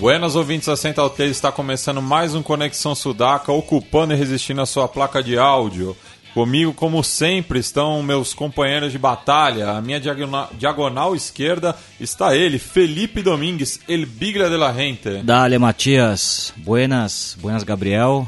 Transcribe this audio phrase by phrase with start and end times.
[0.00, 4.66] Buenas ouvintes da Central 3, está começando mais um Conexão Sudaca, ocupando e resistindo a
[4.66, 5.94] sua placa de áudio.
[6.32, 9.72] Comigo, como sempre, estão meus companheiros de batalha.
[9.72, 15.22] A minha diagonal, diagonal esquerda está ele, Felipe Domingues, El Bigla de la Gente.
[15.22, 16.54] Dale, Matias.
[16.56, 18.26] Buenas, buenas, Gabriel.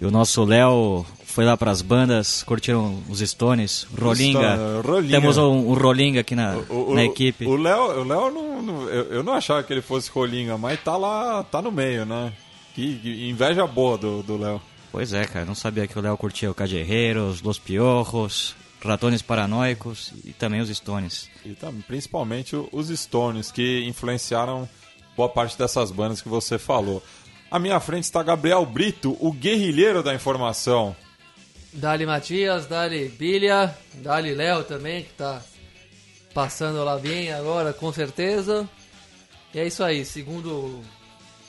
[0.00, 1.04] E o nosso Léo
[1.38, 4.56] foi lá para as bandas, curtiram os Stones, Rolinga.
[4.56, 5.20] Stone- Rolinga.
[5.20, 7.46] Temos um, um Rolinga aqui na, O- o- na equipe.
[7.46, 10.96] O Léo, o Léo não, não- eu, não achava que ele fosse rolinga, mas tá
[10.96, 12.32] lá, tá no meio, né?
[12.74, 14.60] Que, que inveja boa do do Léo.
[14.90, 20.12] Pois é, cara, não sabia que o Léo curtia o Cajerreiros, Los Piojos, Ratones Paranoicos
[20.24, 21.30] e também os Stones.
[21.46, 24.68] E também, principalmente os Stones, que influenciaram
[25.16, 27.00] boa parte dessas bandas que você falou.
[27.48, 30.96] À minha frente está Gabriel Brito, o guerrilheiro da informação.
[31.72, 35.42] Dali Matias, Dali Bilha, Dali Léo também, que tá
[36.32, 38.68] passando lá bem agora, com certeza.
[39.54, 40.82] E é isso aí, segundo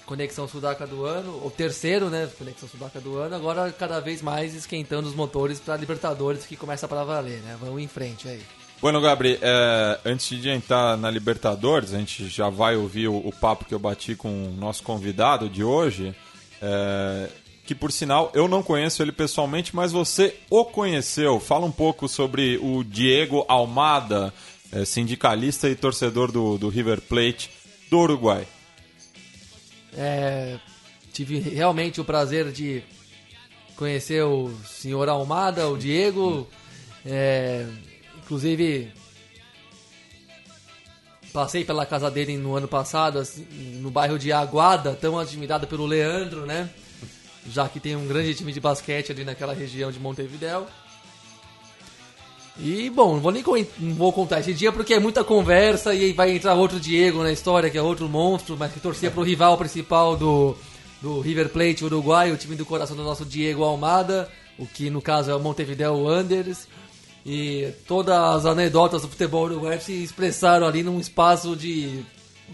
[0.05, 4.55] Conexão Sudaca do ano, ou terceiro, né, Conexão Sudaca do ano, agora cada vez mais
[4.55, 7.55] esquentando os motores para Libertadores, que começa para valer, né?
[7.59, 8.41] Vamos em frente aí.
[8.81, 13.31] Bueno, Gabri, é, antes de entrar na Libertadores, a gente já vai ouvir o, o
[13.31, 16.15] papo que eu bati com o nosso convidado de hoje,
[16.61, 17.29] é,
[17.69, 21.39] que por sinal eu não conheço ele pessoalmente, mas você o conheceu.
[21.39, 24.33] Fala um pouco sobre o Diego Almada,
[24.71, 27.51] é, sindicalista e torcedor do, do River Plate
[27.87, 28.47] do Uruguai.
[29.95, 30.57] É,
[31.13, 32.81] tive realmente o prazer de
[33.75, 36.47] conhecer o senhor Almada, o Diego.
[37.05, 37.67] É,
[38.17, 38.91] inclusive,
[41.31, 43.45] passei pela casa dele no ano passado, assim,
[43.79, 46.67] no bairro de Aguada, tão admirado pelo Leandro, né?
[47.51, 50.67] Já que tem um grande time de basquete ali naquela região de Montevidéu.
[52.61, 53.43] E, bom, não vou nem
[53.79, 57.31] não vou contar esse dia porque é muita conversa e vai entrar outro Diego na
[57.31, 60.57] história, que é outro monstro, mas que torcia pro rival principal do,
[61.01, 65.01] do River Plate Uruguai, o time do coração do nosso Diego Almada, o que no
[65.01, 66.67] caso é o Montevideo Wanderers.
[67.25, 72.03] E todas as anedotas do futebol uruguaio se expressaram ali num espaço de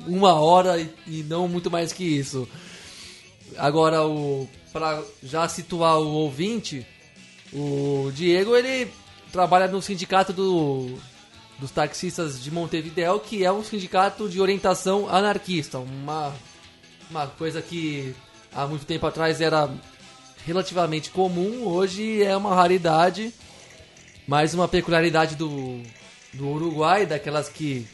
[0.08, 2.48] uma hora e, e não muito mais que isso.
[3.58, 6.86] Agora, o para já situar o ouvinte,
[7.54, 8.92] o Diego ele
[9.32, 10.98] trabalha no sindicato do,
[11.58, 16.34] dos taxistas de Montevideo, que é um sindicato de orientação anarquista, uma,
[17.10, 18.14] uma coisa que
[18.54, 19.70] há muito tempo atrás era
[20.46, 23.34] relativamente comum, hoje é uma raridade,
[24.28, 25.82] mais uma peculiaridade do,
[26.34, 27.88] do Uruguai, daquelas que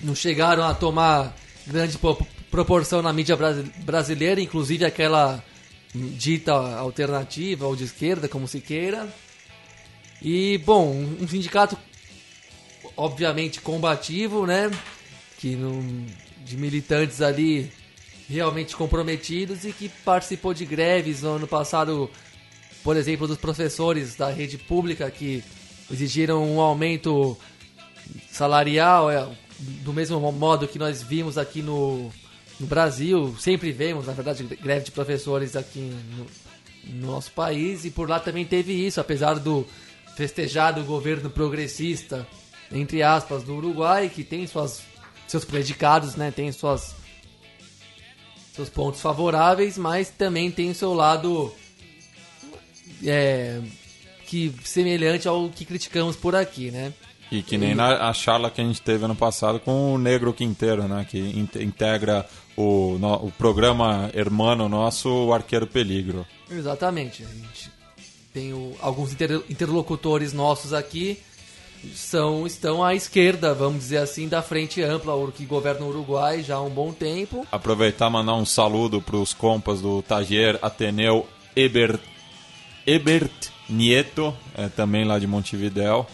[0.00, 1.34] não chegaram a tomar
[1.66, 1.98] grande
[2.54, 5.42] proporção na mídia brasi- brasileira, inclusive aquela
[5.92, 9.12] dita alternativa ou de esquerda, como se queira.
[10.22, 10.88] E, bom,
[11.20, 11.76] um sindicato
[12.96, 14.70] obviamente combativo, né?
[15.38, 16.06] Que não,
[16.44, 17.72] de militantes ali
[18.28, 22.08] realmente comprometidos e que participou de greves no ano passado,
[22.84, 25.42] por exemplo, dos professores da rede pública que
[25.90, 27.36] exigiram um aumento
[28.30, 29.28] salarial, é,
[29.58, 32.12] do mesmo modo que nós vimos aqui no,
[32.64, 36.26] no Brasil, sempre vemos, na verdade, greve de professores aqui no,
[36.94, 39.66] no nosso país, e por lá também teve isso, apesar do
[40.16, 42.26] festejado governo progressista,
[42.72, 44.82] entre aspas, do Uruguai, que tem suas,
[45.28, 46.94] seus predicados, né, tem suas,
[48.54, 51.54] seus pontos favoráveis, mas também tem o seu lado
[53.04, 53.60] é,
[54.26, 56.94] que semelhante ao que criticamos por aqui, né?
[57.38, 60.32] E que nem na, a charla que a gente teve ano passado com o Negro
[60.32, 61.04] Quinteiro, né?
[61.08, 66.24] Que in- integra o, no- o programa hermano nosso, o Arqueiro Peligro.
[66.50, 67.24] Exatamente.
[67.24, 67.70] A gente
[68.32, 71.18] tem o- alguns inter- interlocutores nossos aqui
[71.94, 76.54] são estão à esquerda, vamos dizer assim, da frente ampla que governa o Uruguai já
[76.56, 77.46] há um bom tempo.
[77.52, 82.00] Aproveitar e mandar um saludo para os compas do Tagier Ateneu Ebert,
[82.86, 83.30] Ebert
[83.68, 86.06] Nieto, é, também lá de Montevidéu.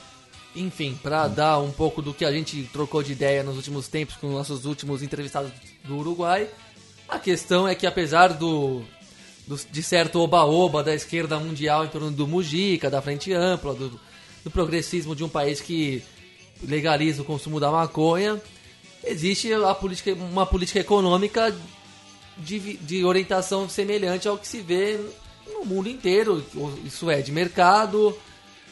[0.55, 4.17] Enfim, para dar um pouco do que a gente trocou de ideia nos últimos tempos
[4.17, 5.53] com nossos últimos entrevistados
[5.85, 6.49] do Uruguai,
[7.09, 8.83] a questão é que apesar do,
[9.47, 14.01] do- de certo oba-oba da esquerda mundial em torno do Mujica, da Frente Ampla, do,
[14.43, 16.03] do progressismo de um país que
[16.65, 18.41] legaliza o consumo da maconha,
[19.05, 21.57] existe a política, uma política econômica
[22.39, 24.99] de, de orientação semelhante ao que se vê
[25.55, 26.45] no mundo inteiro.
[26.85, 28.17] Isso é de mercado,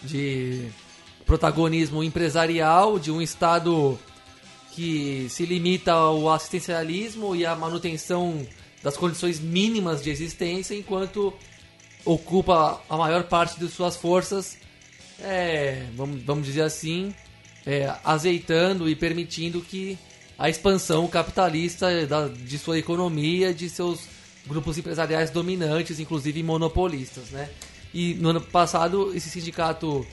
[0.02, 0.69] de
[1.28, 3.98] protagonismo empresarial, de um Estado
[4.72, 8.46] que se limita ao assistencialismo e à manutenção
[8.82, 11.34] das condições mínimas de existência, enquanto
[12.02, 14.56] ocupa a maior parte de suas forças,
[15.20, 17.14] é, vamos, vamos dizer assim,
[17.66, 19.98] é, azeitando e permitindo que
[20.38, 24.00] a expansão capitalista da, de sua economia, de seus
[24.46, 27.50] grupos empresariais dominantes, inclusive monopolistas, né?
[27.92, 30.06] E no ano passado esse sindicato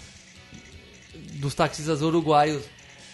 [1.35, 2.63] dos taxistas uruguaios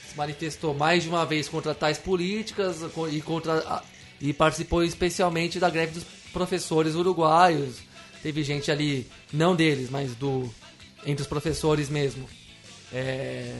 [0.09, 2.77] se manifestou mais de uma vez contra tais políticas
[3.11, 3.83] e contra
[4.19, 7.77] e participou especialmente da greve dos professores uruguaios.
[8.21, 10.49] Teve gente ali, não deles, mas do
[11.05, 12.27] entre os professores mesmo,
[12.93, 13.55] é,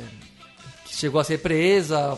[0.85, 2.15] que chegou a ser presa,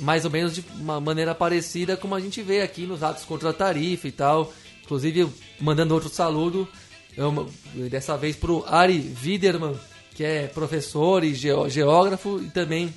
[0.00, 3.50] mais ou menos de uma maneira parecida como a gente vê aqui nos atos contra
[3.50, 4.52] a tarifa e tal.
[4.82, 5.28] Inclusive,
[5.60, 6.66] mandando outro saludo,
[7.14, 7.50] eu,
[7.90, 9.78] dessa vez para o Ari Widerman,
[10.18, 12.92] que é professor e geógrafo e também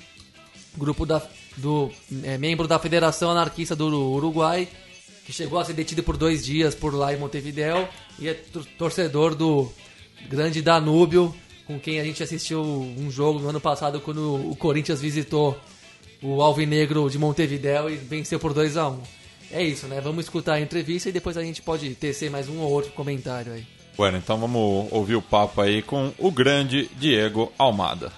[0.76, 1.22] grupo da,
[1.56, 1.88] do
[2.24, 4.66] é, membro da Federação Anarquista do Uruguai,
[5.24, 7.88] que chegou a ser detido por dois dias por lá em Montevideo
[8.18, 8.34] e é
[8.76, 9.70] torcedor do
[10.28, 11.32] grande Danúbio,
[11.64, 15.56] com quem a gente assistiu um jogo no ano passado quando o Corinthians visitou
[16.20, 19.00] o Alvinegro de Montevideo e venceu por 2 a 1 um.
[19.52, 20.00] É isso, né?
[20.00, 23.52] Vamos escutar a entrevista e depois a gente pode tecer mais um ou outro comentário
[23.52, 23.64] aí.
[23.96, 28.10] Bueno, então vamos ouvir o papo aí com o grande Diego Almada.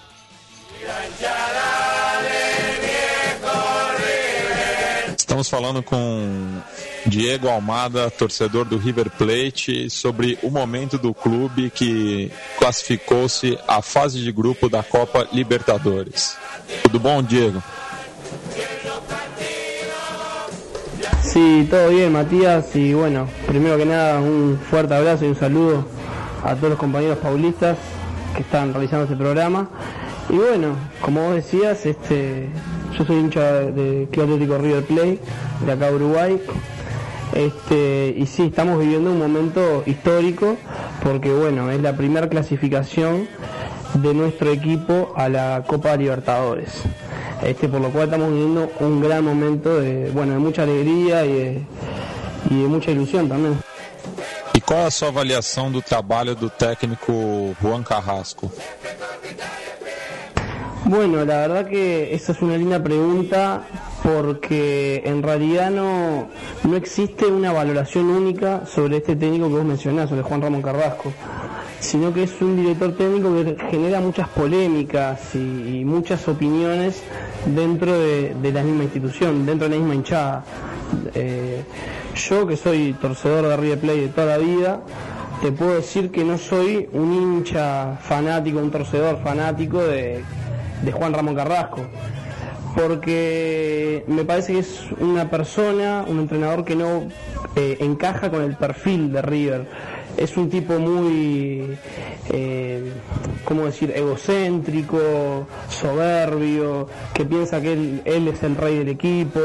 [5.17, 6.61] Estamos falando com
[7.05, 14.21] Diego Almada, torcedor do River Plate, sobre o momento do clube que classificou-se à fase
[14.21, 16.37] de grupo da Copa Libertadores.
[16.83, 17.61] Tudo bom, Diego?
[21.35, 22.73] Sí, todo bien, Matías.
[22.77, 25.83] Y bueno, primero que nada, un fuerte abrazo y un saludo
[26.41, 27.77] a todos los compañeros paulistas
[28.33, 29.67] que están realizando este programa.
[30.29, 32.47] Y bueno, como vos decías, este,
[32.97, 35.19] yo soy hincha de Club Atlético River Plate,
[35.65, 36.41] de acá Uruguay.
[37.33, 40.55] Este, y sí, estamos viviendo un momento histórico
[41.03, 43.27] porque bueno, es la primera clasificación
[43.95, 46.85] de nuestro equipo a la Copa Libertadores
[47.45, 51.33] este, por lo cual estamos viviendo un gran momento de, bueno, de mucha alegría y
[51.33, 51.61] de,
[52.49, 53.57] y de mucha ilusión también.
[54.55, 57.11] E qual a sua avaliação do trabalho do técnico
[57.61, 58.49] Juan Carrasco?
[60.85, 63.63] Bueno, la verdad que esa es una linda pregunta
[64.05, 66.27] porque en realidad no,
[66.75, 71.11] existe una valoración única sobre este técnico que vos mencionás, sobre Juan Ramón Carrasco
[71.79, 77.03] sino que es un director técnico que genera muchas polémicas y, muchas opiniones
[77.45, 80.43] dentro de, la misma institución, dentro de la misma hinchada.
[81.13, 81.63] Eh,
[82.15, 84.81] yo que soy torcedor de River Plate de toda la vida,
[85.41, 90.23] te puedo decir que no soy un hincha fanático, un torcedor fanático de,
[90.91, 91.81] Juan Ramón Carrasco,
[92.75, 97.07] porque me parece que es una persona, un entrenador que no
[97.55, 99.67] eh, encaja con el perfil de River
[100.17, 101.77] es un tipo muy,
[102.29, 102.91] eh,
[103.43, 109.39] ¿cómo decir?, egocéntrico, soberbio, que piensa que él, él, es el rey del equipo,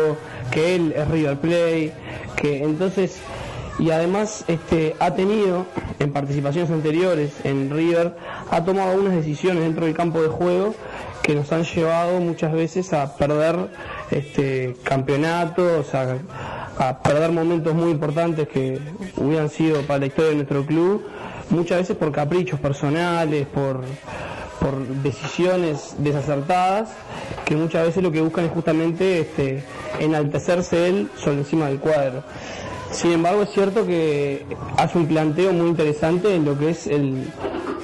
[0.50, 1.92] que él es River Play,
[2.36, 3.18] que entonces,
[3.78, 5.66] y además este, ha tenido,
[5.98, 8.14] en participaciones anteriores en River,
[8.50, 10.74] ha tomado algunas decisiones dentro del campo de juego
[11.22, 13.68] que nos han llevado muchas veces a perder
[14.10, 18.80] este, campeonatos, a perder momentos muy importantes que
[19.16, 21.04] hubieran sido para la historia de nuestro club,
[21.50, 23.82] muchas veces por caprichos personales, por,
[24.60, 26.90] por decisiones desacertadas,
[27.44, 29.62] que muchas veces lo que buscan es justamente este,
[29.98, 32.22] enaltecerse él sobre encima del cuadro.
[32.90, 34.44] Sin embargo, es cierto que
[34.76, 37.24] hace un planteo muy interesante en lo que es el,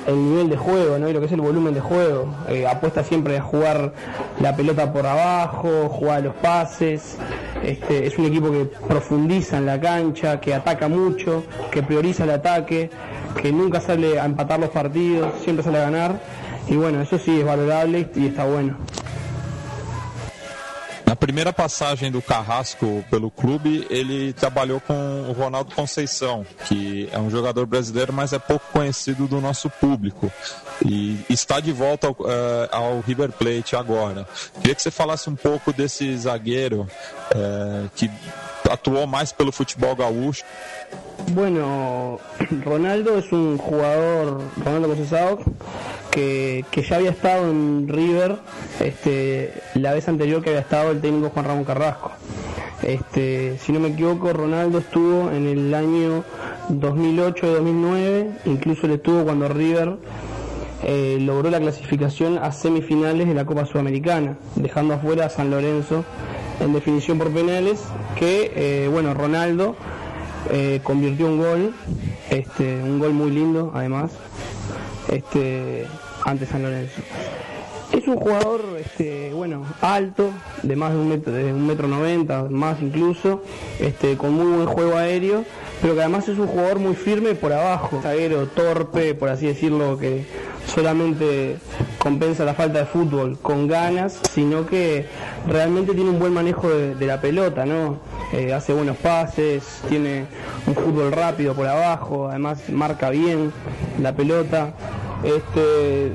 [0.06, 1.08] el nivel de juego, ¿no?
[1.08, 2.34] Y lo que es el volumen de juego.
[2.48, 3.92] Eh, apuesta siempre a jugar
[4.40, 7.16] la pelota por abajo, jugar los pases.
[7.62, 12.30] Este, es un equipo que profundiza en la cancha, que ataca mucho, que prioriza el
[12.30, 12.90] ataque,
[13.40, 16.20] que nunca sale a empatar los partidos, siempre sale a ganar.
[16.68, 18.76] Y bueno, eso sí es valorable y está bueno.
[21.06, 27.18] Na primeira passagem do Carrasco pelo clube, ele trabalhou com o Ronaldo Conceição, que é
[27.18, 30.32] um jogador brasileiro, mas é pouco conhecido do nosso público.
[30.84, 34.28] E está de volta ao, uh, ao River Plate agora.
[34.60, 38.10] Queria que você falasse um pouco desse zagueiro uh, que
[38.70, 40.44] atuó más pelo futebol gaúcho.
[41.32, 42.18] Bueno,
[42.64, 45.38] Ronaldo es un jugador, Ronaldo Cosesao,
[46.10, 48.36] que, que ya había estado en River
[48.80, 52.12] este, la vez anterior que había estado el técnico Juan Ramón Carrasco.
[52.82, 56.24] Este, si no me equivoco, Ronaldo estuvo en el año
[56.68, 59.96] 2008 y 2009, incluso le estuvo cuando River
[60.84, 66.04] eh, logró la clasificación a semifinales de la Copa Sudamericana, dejando afuera a San Lorenzo
[66.60, 67.82] en definición por penales,
[68.16, 69.76] que eh, bueno, Ronaldo
[70.50, 71.74] eh, convirtió un gol,
[72.30, 74.12] este, un gol muy lindo además,
[75.08, 75.86] este,
[76.24, 77.00] ante San Lorenzo.
[77.92, 80.30] Es un jugador, este, bueno, alto,
[80.62, 83.42] de más de un metro, de un metro noventa, más incluso,
[83.78, 85.44] este, con muy buen juego aéreo,
[85.80, 89.98] pero que además es un jugador muy firme por abajo, zaguero, torpe, por así decirlo,
[89.98, 90.24] que
[90.66, 91.58] solamente
[91.98, 95.06] compensa la falta de fútbol con ganas, sino que
[95.46, 97.98] realmente tiene un buen manejo de, la pelota, ¿no?
[98.32, 100.26] Eh, hace buenos pases, tiene
[100.66, 103.52] un fútbol rápido por abajo, además marca bien
[104.00, 104.74] la pelota.
[105.24, 106.12] Este,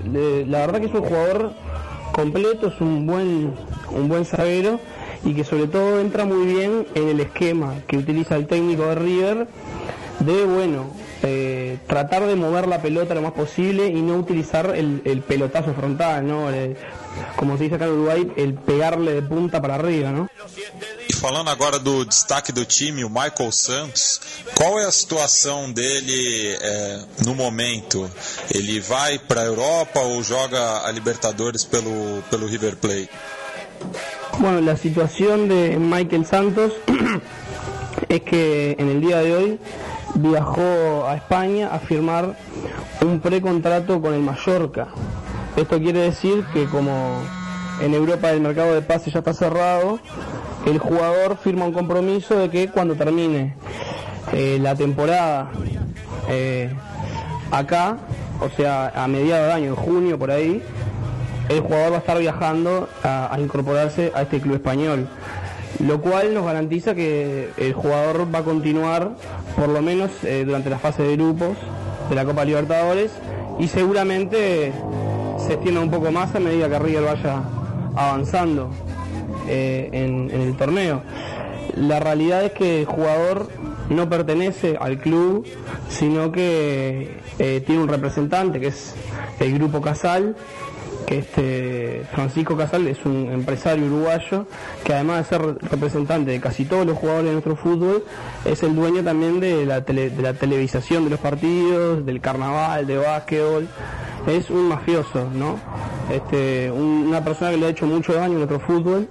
[0.47, 1.53] la verdad que es un jugador
[2.11, 3.53] completo, es un buen,
[3.91, 4.79] un buen zaguero
[5.23, 8.95] y que sobre todo entra muy bien en el esquema que utiliza el técnico de
[8.95, 9.47] River
[10.19, 10.85] de, bueno,
[11.23, 15.73] eh, tratar de mover la pelota lo más posible y no utilizar el, el pelotazo
[15.73, 16.49] frontal, ¿no?
[17.35, 20.29] como se dice acá en Uruguay, el pegarle de punta para arriba, ¿no?
[21.09, 24.21] E falando agora do destaque do time, o Michael Santos,
[24.55, 28.09] qual é a situação dele é, no momento?
[28.53, 33.09] Ele vai para a Europa ou joga a Libertadores pelo, pelo River Plate?
[34.39, 36.73] Bueno, la situación de Michael Santos
[38.09, 39.59] es que en el día de hoy
[40.15, 42.35] viajó a España a firmar
[43.01, 44.87] un precontrato con el Mallorca.
[45.55, 47.19] Esto quiere decir que como
[47.81, 49.99] en Europa el mercado de pases ya está cerrado,
[50.65, 53.55] el jugador firma un compromiso de que cuando termine
[54.33, 55.49] eh, la temporada
[56.29, 56.69] eh,
[57.51, 57.97] acá,
[58.39, 60.61] o sea, a mediados de año, en junio por ahí,
[61.49, 65.07] el jugador va a estar viajando a, incorporarse a este club español.
[65.79, 69.11] Lo cual nos garantiza que el jugador va a continuar
[69.55, 71.57] por lo menos eh, durante la fase de grupos
[72.09, 73.11] de la Copa Libertadores
[73.59, 74.71] y seguramente
[75.37, 77.43] se extienda un poco más a medida que River vaya
[77.95, 78.69] avanzando
[79.47, 81.01] eh, en, el torneo.
[81.75, 83.47] La realidad es que el jugador
[83.89, 85.45] no pertenece al club,
[85.89, 88.95] sino que eh, tiene un representante que es
[89.39, 90.35] el Grupo Casal,
[91.11, 94.45] este Francisco Casal es un empresario uruguayo
[94.83, 98.03] que además de ser representante de casi todos los jugadores de nuestro fútbol,
[98.45, 102.97] es el dueño también de la, de la televisación de los partidos, del carnaval, de
[102.97, 103.67] básquetbol.
[104.27, 105.59] Es un mafioso, ¿no?
[106.11, 109.07] Este, una persona que le ha hecho mucho daño a nuestro fútbol,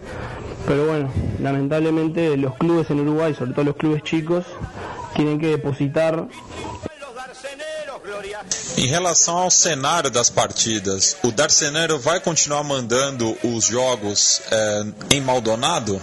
[0.67, 4.47] pero bueno, lamentablemente los clubes en Uruguay, sobre todo los clubes chicos,
[5.15, 6.29] tienen que depositar
[8.77, 15.21] Em relação ao cenário das partidas, o Darcenero vai continuar mandando os jogos eh, em
[15.21, 16.01] Maldonado?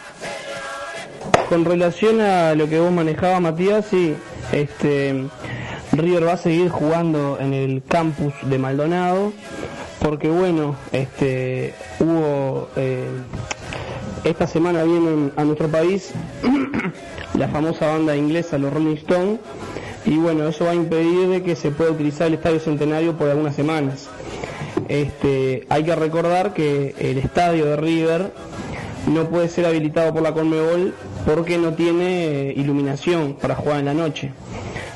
[1.50, 4.16] Con relación a lo que vos manejabas, Matías, sí,
[4.52, 5.28] este,
[5.92, 9.34] River va a seguir jugando en el campus de Maldonado,
[10.00, 13.08] porque bueno, este, hubo, eh,
[14.24, 16.12] esta semana vienen a nuestro país
[17.34, 19.40] la famosa banda inglesa, los Rolling Stones,
[20.08, 23.30] y bueno, eso va a impedir de que se pueda utilizar el Estadio Centenario por
[23.30, 24.08] algunas semanas.
[24.88, 28.32] Este, hay que recordar que el estadio de River
[29.14, 30.94] no puede ser habilitado por la Conmebol
[31.26, 34.32] porque no tiene iluminación para jugar en la noche.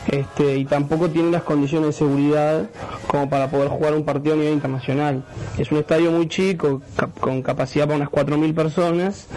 [0.08, 2.70] Este, y tampoco tiene las condiciones de seguridad
[3.08, 5.25] como para poder jugar un partido a nivel internacional.
[5.58, 6.82] Es un estadio muy chico,
[7.20, 9.27] con capacidad para unas 4.000 personas,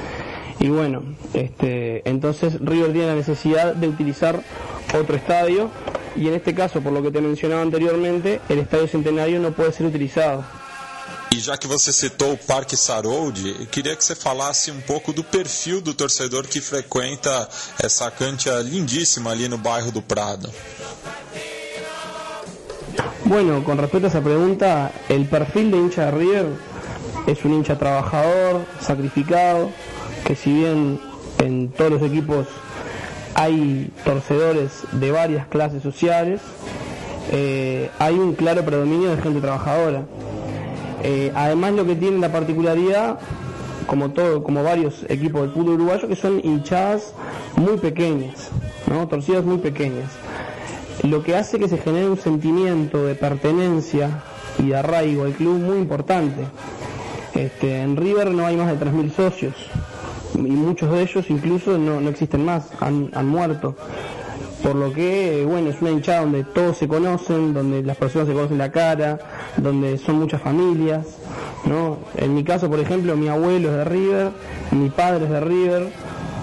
[0.60, 1.02] y bueno,
[1.34, 4.40] este, entonces River tiene la necesidad de utilizar
[4.92, 5.70] otro estadio
[6.16, 9.72] y en este caso, por lo que te mencionaba anteriormente, el Estadio Centenario no puede
[9.72, 10.44] ser utilizado.
[11.32, 15.12] E já que você citou o Parque Sarold, eu queria que você falasse um pouco
[15.12, 17.48] do perfil do torcedor que frequenta
[17.82, 20.48] essa cancha lindíssima ali no bairro do Prado.
[23.24, 26.46] Bueno, con respecto a esa pregunta, el perfil de hincha de River
[27.26, 29.72] es un hincha trabajador, sacrificado,
[30.24, 31.00] que si bien
[31.38, 32.46] en todos los equipos
[33.34, 36.40] hay torcedores de varias clases sociales,
[37.32, 40.04] eh, hay un claro predominio de gente trabajadora.
[41.02, 43.18] Eh, además lo que tiene la particularidad,
[43.86, 47.12] como todo, como varios equipos del fútbol uruguayo, que son hinchadas
[47.56, 48.50] muy pequeñas,
[48.88, 49.06] ¿no?
[49.08, 50.10] torcidas muy pequeñas.
[51.02, 54.22] Lo que hace que se genere un sentimiento de pertenencia
[54.58, 56.44] y de arraigo al club muy importante.
[57.34, 59.54] Este, en River no hay más de 3.000 socios,
[60.34, 63.74] y muchos de ellos incluso no, no existen más, han, han, muerto.
[64.62, 68.34] Por lo que, bueno, es una hinchada donde todos se conocen, donde las personas se
[68.34, 69.18] conocen la cara,
[69.58, 71.06] donde son muchas familias,
[71.66, 71.98] ¿no?
[72.16, 74.30] En mi caso, por ejemplo, mi abuelo es de River,
[74.70, 75.92] mi padre es de River,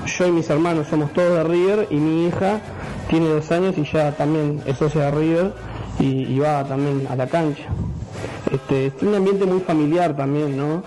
[0.06, 2.60] yo y mis hermanos somos todos de River y mi hija
[3.10, 5.54] tiene dos años y ya también es socia de River
[6.00, 7.66] y, y va también a la cancha.
[8.52, 10.84] Este, es un ambiente muy familiar también, ¿no?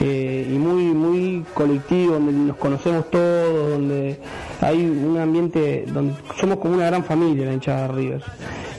[0.00, 4.18] Eh, y muy muy colectivo, donde nos conocemos todos, donde
[4.60, 8.22] hay un ambiente donde somos como una gran familia la hinchada de River.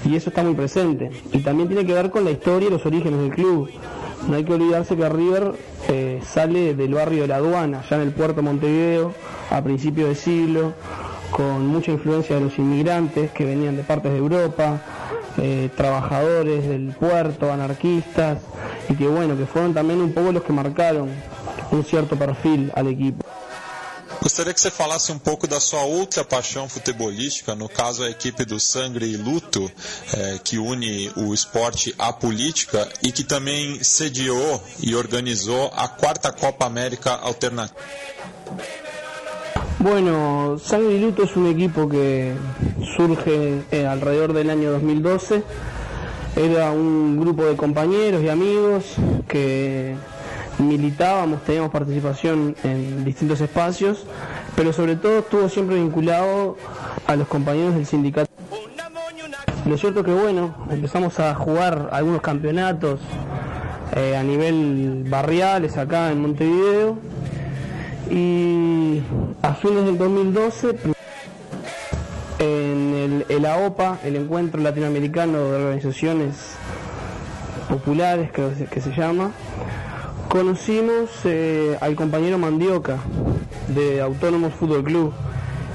[0.04, 1.12] Y eso está muy presente.
[1.32, 3.70] Y también tiene que ver con la historia y los orígenes del club.
[4.28, 5.54] No hay que olvidarse que River
[5.90, 9.14] eh, sale del barrio de la aduana, ya en el puerto de Montevideo,
[9.50, 10.74] a principios de siglo,
[11.32, 14.82] con mucha influencia de los inmigrantes que venían de partes de Europa,
[15.38, 18.40] eh, trabajadores del puerto, anarquistas,
[18.90, 21.10] y que bueno, que fueron también un poco los que marcaron
[21.72, 23.26] un cierto perfil al equipo.
[24.22, 28.46] Gostaria que você falasse um pouco da sua outra paixão futebolística, no caso a equipe
[28.46, 29.72] do Sangre e Luto,
[30.14, 36.32] eh, que une o esporte à política e que também sediou e organizou a quarta
[36.32, 37.76] Copa América Alternativa.
[39.82, 42.34] Bueno, Sangre y Luto es un equipo que
[42.96, 45.42] surge eh, alrededor del año 2012.
[46.36, 48.94] Era un grupo de compañeros y amigos
[49.28, 49.96] que
[50.60, 54.06] militábamos, teníamos participación en distintos espacios,
[54.56, 56.58] pero sobre todo estuvo siempre vinculado
[57.08, 58.30] a los compañeros del sindicato.
[59.66, 63.00] Lo cierto que bueno, empezamos a jugar algunos campeonatos
[63.96, 67.00] eh, a nivel barriales acá en Montevideo
[68.12, 69.02] y
[69.42, 70.76] a fines del 2012
[72.40, 76.36] en el, AOPA, el Encuentro Latinoamericano de Organizaciones
[77.70, 79.32] Populares, que se llama,
[80.28, 82.98] conocimos eh, al compañero Mandioca
[83.70, 85.14] de Autónomos Fútbol Club.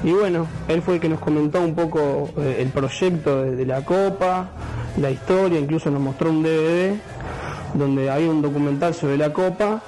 [0.03, 3.65] Y bueno, él fue el que nos comentó un poco eh, el proyecto de, de
[3.65, 4.49] la Copa,
[5.01, 6.97] la historia, incluso nos mostró un DVD
[7.73, 9.81] donde había un documental sobre la Copa.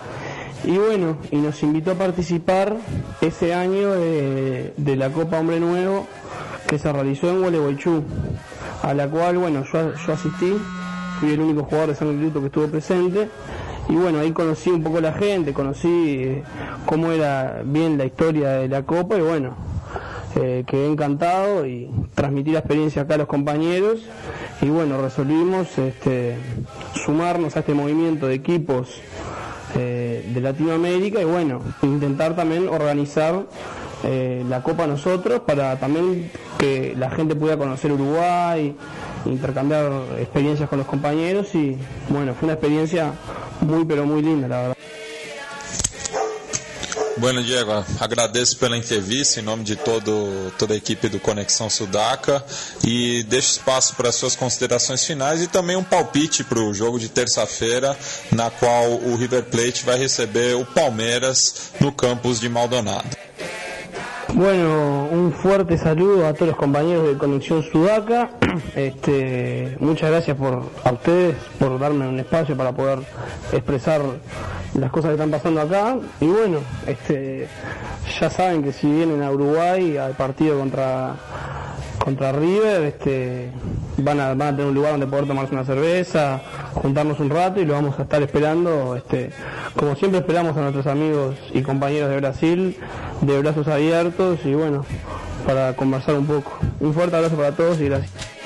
[0.66, 2.75] Y bueno, y nos invitó a participar
[3.22, 6.08] ese año de, de la Copa Hombre Nuevo
[6.68, 8.04] que se realizó en Gualeguaychú,
[8.84, 10.53] a la cual, bueno, yo, yo asistí,
[11.20, 13.27] fui el único jugador de San Luto que estuvo presente.
[13.90, 16.44] Y bueno, ahí conocí un poco la gente, conocí eh,
[16.86, 19.55] cómo era bien la historia de la Copa y bueno,
[20.36, 24.01] eh, quedé encantado y transmití la experiencia acá a los compañeros
[24.62, 26.38] y bueno, resolvimos este,
[27.03, 29.01] sumarnos a este movimiento de equipos
[29.75, 33.46] eh, de Latinoamérica y bueno, intentar también organizar
[34.03, 38.75] eh, la Copa nosotros para también que la gente pueda conocer Uruguay,
[39.25, 41.77] intercambiar experiencias con los compañeros y
[42.10, 43.14] bueno, fue una experiencia
[43.62, 44.75] muy pero muy linda la verdad.
[47.20, 52.42] Bueno, Diego, agradeço pela entrevista em nome de todo, toda a equipe do Conexão Sudaca
[52.82, 57.10] e deixo espaço para suas considerações finais e também um palpite para o jogo de
[57.10, 57.98] terça-feira,
[58.32, 63.10] na qual o River Plate vai receber o Palmeiras no campus de Maldonado.
[64.34, 68.29] Bueno, un fuerte saludo a todos los compañeros de Conexión Sudaca.
[68.75, 73.00] Este, muchas gracias por a ustedes por darme un espacio para poder
[73.51, 74.01] expresar
[74.74, 75.98] las cosas que están pasando acá.
[76.20, 77.48] Y bueno, este,
[78.20, 81.16] ya saben que si vienen a Uruguay al partido contra
[82.00, 83.51] contra River, este,
[83.98, 86.42] van a, van a tener un lugar donde poder tomarse una cerveza,
[86.74, 89.32] juntarnos un rato y lo vamos a estar esperando, este,
[89.75, 92.77] como siempre esperamos a nuestros amigos y compañeros de Brasil,
[93.22, 94.86] de brazos abiertos y bueno,
[95.46, 96.58] para conversar un poco.
[96.79, 98.39] Un fuerte abrazo para todos y gracias.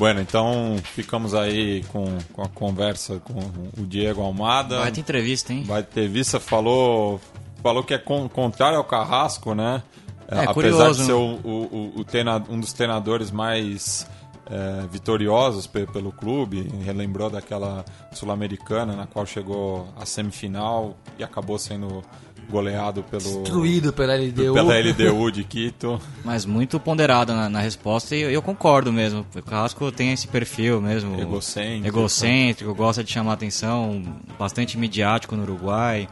[0.00, 3.38] Bueno, então ficamos aí com, com a conversa com
[3.78, 4.78] o Diego Almada.
[4.78, 5.62] Vai ter entrevista, hein?
[5.64, 7.20] Vai ter vista, falou,
[7.62, 9.82] falou que é con, contrário ao Carrasco, né?
[10.26, 11.18] É, Apesar curioso, de ser né?
[11.44, 14.06] o, o, o treina- um dos treinadores mais
[14.50, 21.58] é, vitoriosos pe- pelo clube, relembrou daquela Sul-Americana na qual chegou à semifinal e acabou
[21.58, 22.02] sendo
[22.50, 24.54] goleado pelo, Destruído pela LDU.
[24.54, 26.00] pela LDU de Quito.
[26.24, 29.24] Mas muito ponderado na, na resposta e eu, eu concordo mesmo.
[29.34, 31.18] O Carrasco tem esse perfil mesmo.
[31.20, 31.86] Egocêntrico.
[31.86, 34.02] Egocêntrico, gosta de chamar atenção,
[34.38, 36.08] bastante midiático no Uruguai.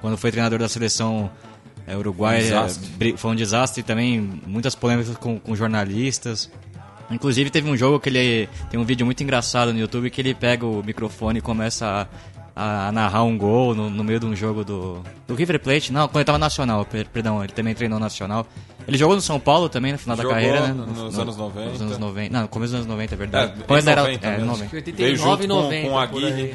[0.00, 1.30] Quando foi treinador da seleção
[1.86, 6.50] é, uruguaia, Um é, foi um desastre também, muitas polêmicas com, com jornalistas.
[7.10, 10.34] Inclusive teve um jogo que ele tem um vídeo muito engraçado no YouTube que ele
[10.34, 12.06] pega o microfone e começa a,
[12.54, 15.92] a narrar um gol no, no meio de um jogo do, do River Plate.
[15.92, 18.46] Não, quando ele tava nacional, per- perdão, ele também treinou nacional.
[18.86, 20.72] Ele jogou no São Paulo também no final Jogou da carreira, né?
[20.74, 21.70] no- nos anos 90.
[21.70, 22.32] Nos anos 90.
[22.32, 23.64] Não, no começo dos anos 90, é É, verdade.
[23.64, 24.46] começo da era, 90 é, mesmo.
[24.46, 24.70] 90.
[24.70, 25.88] Veio 89 junto e com, 90.
[25.88, 26.32] com a por aí.
[26.32, 26.54] Aguirre.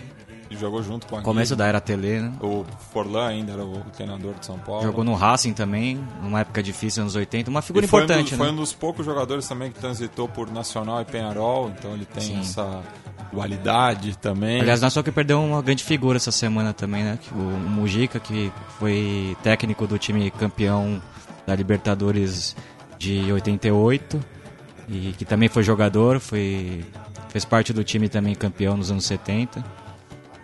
[0.49, 1.65] E jogou junto com a Começo Aguirre.
[1.65, 2.33] da era Tele, né?
[2.41, 4.83] O Forlan ainda era o treinador de São Paulo.
[4.83, 7.49] Jogou no Racing também, numa época difícil, anos 80.
[7.49, 8.53] Uma figura foi importante, um, dos, foi né?
[8.53, 12.39] um dos poucos jogadores também que transitou por Nacional e Penharol, então ele tem Sim.
[12.39, 12.81] essa
[13.31, 14.61] dualidade também.
[14.61, 17.19] Aliás, não é só que perdeu uma grande figura essa semana também, né?
[17.31, 21.01] O Mujica, que foi técnico do time campeão
[21.45, 22.55] da Libertadores
[22.97, 24.19] de 88
[24.89, 26.85] e que também foi jogador, foi
[27.29, 29.63] fez parte do time também campeão nos anos 70.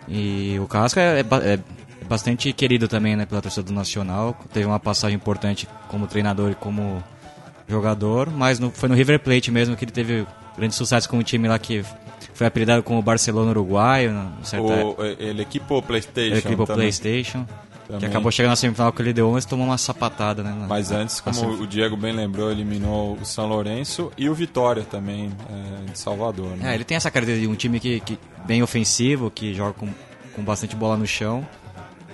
[0.08, 1.58] E o Carrasco é, é, é
[2.06, 4.36] bastante querido também né, pela torcida do Nacional.
[4.52, 7.02] Teve uma passagem importante como treinador e como
[7.68, 11.22] jogador, mas no, foi no River Plate mesmo que ele teve grande sucesso com o
[11.22, 11.84] time lá que
[12.34, 14.12] foi apelidado como Barcelona Uruguaio.
[14.58, 16.34] O, ele equipou PlayStation.
[16.34, 16.82] Ele equipou também.
[16.82, 17.46] PlayStation.
[17.86, 18.00] Também.
[18.00, 20.54] Que acabou chegando na semifinal com ele deu 11 e tomou uma sapatada, né?
[20.58, 24.82] Na, Mas antes, como o Diego bem lembrou, eliminou o São Lourenço e o Vitória
[24.82, 26.56] também, é, de Salvador.
[26.56, 26.72] Né?
[26.72, 29.88] É, ele tem essa característica de um time que, que bem ofensivo, que joga com,
[30.34, 31.46] com bastante bola no chão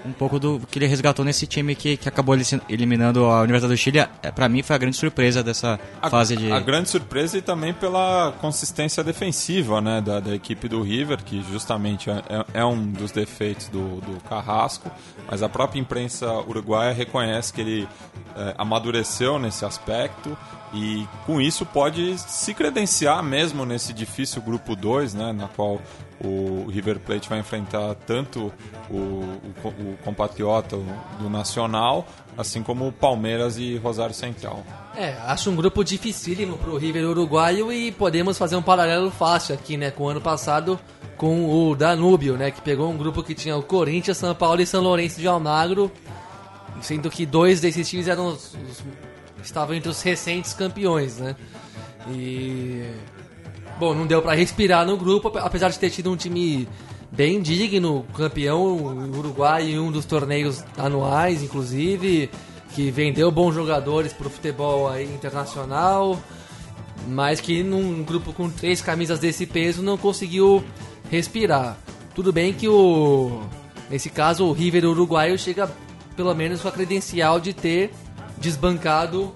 [0.05, 2.37] um pouco do que ele resgatou nesse time que, que acabou
[2.69, 3.99] eliminando a Universidade do Chile.
[4.23, 6.51] É, para mim foi a grande surpresa dessa a, fase de.
[6.51, 11.43] A grande surpresa e também pela consistência defensiva né, da, da equipe do River, que
[11.51, 14.91] justamente é, é, é um dos defeitos do, do Carrasco,
[15.31, 17.89] mas a própria imprensa uruguaia reconhece que ele
[18.37, 20.37] é, amadureceu nesse aspecto
[20.73, 25.81] e com isso pode se credenciar mesmo nesse difícil grupo 2, né, na qual
[26.23, 28.53] o River Plate vai enfrentar tanto
[28.91, 30.77] o, o, o compatriota
[31.19, 32.07] do Nacional,
[32.37, 34.63] assim como o Palmeiras e Rosário Central.
[34.95, 39.55] É, acho um grupo dificílimo para o River uruguaio e podemos fazer um paralelo fácil
[39.55, 40.79] aqui, né, com o ano passado
[41.17, 44.67] com o Danúbio, né, que pegou um grupo que tinha o Corinthians, São Paulo e
[44.67, 45.93] São Lourenço de Almagro,
[46.81, 48.83] sendo que dois desses times eram os, os,
[49.43, 51.37] estavam entre os recentes campeões, né?
[52.09, 52.85] E
[53.81, 56.69] Bom, não deu para respirar no grupo, apesar de ter tido um time
[57.11, 58.77] bem digno, campeão
[59.17, 62.31] uruguai em um dos torneios anuais, inclusive,
[62.75, 66.21] que vendeu bons jogadores para o futebol aí internacional,
[67.09, 70.63] mas que num grupo com três camisas desse peso não conseguiu
[71.11, 71.79] respirar.
[72.15, 73.41] Tudo bem que o
[73.89, 75.71] nesse caso o River uruguaio chega
[76.15, 77.93] pelo menos com a credencial de ter
[78.41, 79.33] desbancado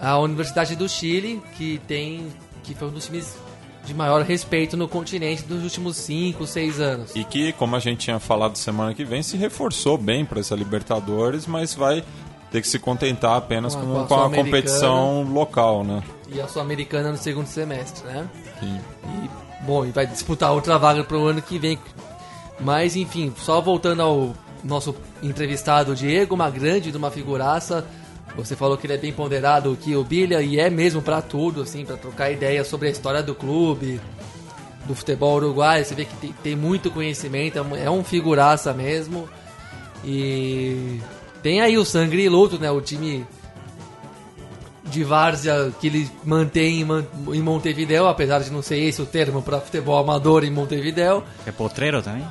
[0.00, 3.36] a Universidade do Chile, que tem que foi um dos times
[3.84, 7.14] de maior respeito no continente dos últimos 5, 6 anos.
[7.14, 10.54] E que, como a gente tinha falado semana que vem, se reforçou bem para essa
[10.54, 12.02] Libertadores, mas vai
[12.50, 16.02] ter que se contentar apenas com, com a, com a competição local, né?
[16.32, 18.26] E a Sul-Americana no segundo semestre, né?
[18.58, 18.80] Sim.
[19.04, 21.78] E, bom, e vai disputar outra vaga para o ano que vem.
[22.60, 27.84] Mas, enfim, só voltando ao nosso entrevistado Diego, uma grande de uma figuraça
[28.36, 31.62] você falou que ele é bem ponderado, que o Bilha, e é mesmo para tudo,
[31.62, 34.00] assim, para trocar ideias sobre a história do clube,
[34.86, 35.84] do futebol uruguaio.
[35.84, 39.28] Você vê que tem, tem muito conhecimento, é um figuraça mesmo.
[40.04, 41.00] E
[41.42, 42.70] tem aí o sangue e luto, né?
[42.70, 43.26] O time
[44.84, 46.86] de várzea que ele mantém
[47.32, 51.22] em Montevideo, apesar de não ser esse o termo para futebol amador em Montevideo.
[51.46, 52.26] É potreiro também?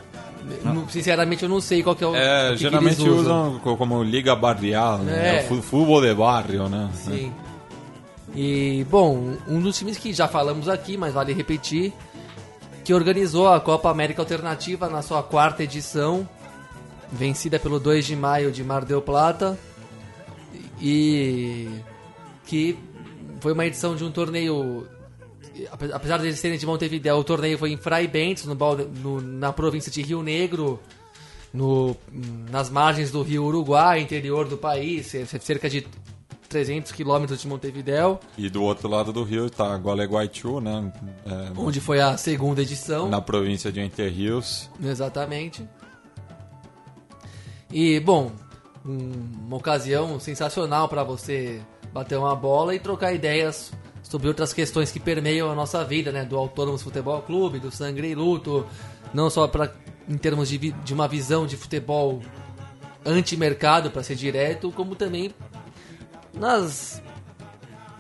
[0.63, 0.88] Não.
[0.89, 2.15] Sinceramente, eu não sei qual que é o.
[2.15, 3.60] É, que geralmente que usam.
[3.60, 5.38] como liga barrial, né?
[5.38, 5.39] É.
[5.39, 5.43] é.
[5.43, 6.89] Futebol de barrio, né?
[6.93, 7.32] Sim.
[8.36, 11.93] E, bom, um dos times que já falamos aqui, mas vale repetir,
[12.84, 16.27] que organizou a Copa América Alternativa na sua quarta edição,
[17.12, 19.58] vencida pelo 2 de maio de Mar del Plata,
[20.82, 21.69] e
[22.45, 22.77] que
[23.39, 24.88] foi uma edição de um torneio
[25.91, 29.53] apesar de eles serem de Montevideo, o torneio foi em Fray Bentes, no, no, na
[29.53, 30.79] província de Rio Negro,
[31.53, 31.95] no,
[32.49, 35.85] nas margens do rio Uruguai, interior do país, cerca de
[36.49, 38.19] 300 quilômetros de Montevideo.
[38.37, 40.91] E do outro lado do rio está Gualeguaychú, né?
[41.25, 43.09] É, onde foi a segunda edição.
[43.09, 44.69] Na província de Entre Rios.
[44.83, 45.67] Exatamente.
[47.71, 48.31] E, bom,
[48.85, 51.59] uma ocasião sensacional para você
[51.91, 53.71] bater uma bola e trocar ideias
[54.03, 56.23] sobre outras questões que permeiam a nossa vida, né?
[56.23, 58.67] Do Autônomos Futebol Clube, do Sangre e Luto,
[59.13, 59.73] não só para
[60.07, 62.21] em termos de, de uma visão de futebol
[63.05, 65.33] anti-mercado, para ser direto, como também
[66.33, 67.01] nas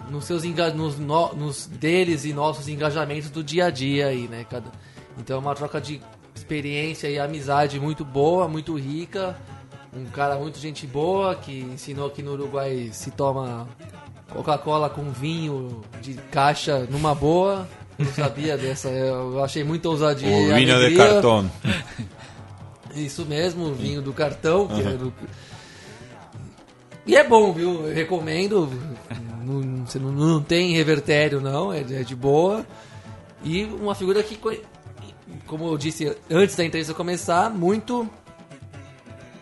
[0.09, 4.45] nos seus nos, no, nos deles e nossos engajamentos do dia a dia aí, né?
[4.49, 4.69] Cada,
[5.17, 6.01] então é uma troca de
[6.35, 9.37] experiência e amizade muito boa, muito rica.
[9.95, 13.67] Um cara muito gente boa que ensinou que no Uruguai se toma
[14.29, 17.67] Coca-Cola com vinho de caixa numa boa.
[17.97, 20.27] Não sabia dessa, eu achei muita ousadia.
[20.27, 21.51] O vinho de cartão.
[22.95, 24.65] Isso mesmo, vinho do cartão.
[24.65, 24.79] Uhum.
[24.79, 25.13] É do...
[27.05, 27.87] E é bom, viu?
[27.87, 28.69] Eu recomendo.
[29.43, 32.65] Não, você não, não tem revertério, não, é, é de boa.
[33.43, 34.39] E uma figura que,
[35.45, 38.09] como eu disse antes da entrevista começar, muito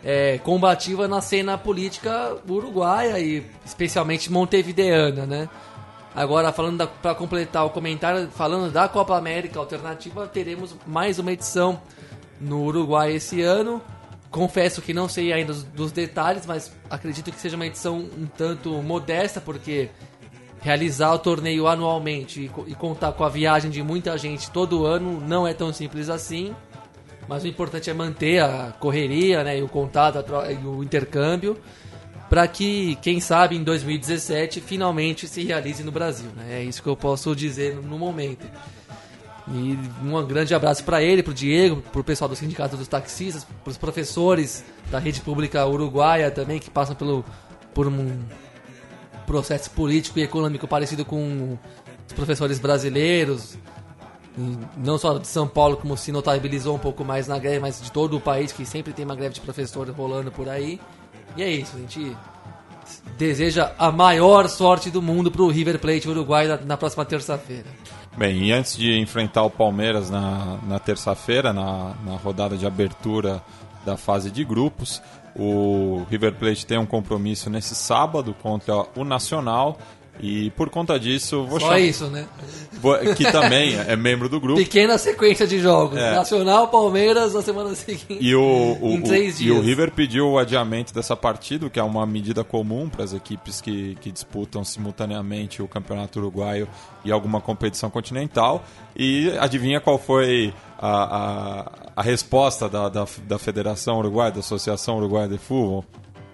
[0.03, 5.49] é, combativa na cena política uruguaia e especialmente montevideana, né?
[6.13, 11.81] Agora, falando para completar o comentário, falando da Copa América Alternativa, teremos mais uma edição
[12.39, 13.81] no Uruguai esse ano,
[14.29, 18.25] confesso que não sei ainda dos, dos detalhes, mas acredito que seja uma edição um
[18.25, 19.89] tanto modesta, porque
[20.61, 25.21] realizar o torneio anualmente e, e contar com a viagem de muita gente todo ano
[25.21, 26.55] não é tão simples assim.
[27.31, 30.17] Mas o importante é manter a correria, né, e o contato
[30.49, 31.57] e o intercâmbio
[32.29, 36.29] para que, quem sabe, em 2017 finalmente se realize no Brasil.
[36.35, 36.59] Né?
[36.59, 38.45] É isso que eu posso dizer no- momento.
[39.47, 42.89] E um grande abraço para ele, para o Diego, para o pessoal do Sindicato dos
[42.89, 47.23] Taxistas, para os professores da rede pública uruguaia também, que passam pelo,
[47.73, 48.11] por um
[49.25, 51.57] processo político e econômico parecido com
[52.05, 53.57] os professores brasileiros,
[54.77, 57.91] não só de São Paulo, como se notabilizou um pouco mais na greve, mas de
[57.91, 60.79] todo o país, que sempre tem uma greve de professores rolando por aí.
[61.35, 62.15] E é isso, a gente
[63.17, 67.67] deseja a maior sorte do mundo pro River Plate Uruguai na, na próxima terça-feira.
[68.17, 73.41] Bem, e antes de enfrentar o Palmeiras na, na terça-feira, na, na rodada de abertura
[73.85, 75.01] da fase de grupos,
[75.35, 79.77] o River Plate tem um compromisso nesse sábado contra o Nacional.
[80.21, 81.79] E por conta disso, vou Só chamar.
[81.79, 82.27] isso, né?
[83.17, 84.59] Que também é membro do grupo.
[84.59, 85.97] Pequena sequência de jogos.
[85.97, 86.15] É.
[86.15, 88.17] Nacional, Palmeiras, na semana seguinte.
[88.19, 89.61] E o, o, em três o- e o.
[89.61, 93.95] River pediu o adiamento dessa partida, que é uma medida comum para as equipes que,
[94.01, 96.67] que disputam simultaneamente o Campeonato Uruguaio
[97.03, 98.63] e alguma competição continental.
[98.95, 100.89] E adivinha qual foi a,
[101.61, 105.83] a, a resposta da, da, da Federação Uruguaia, da Associação Uruguaia de Futebol?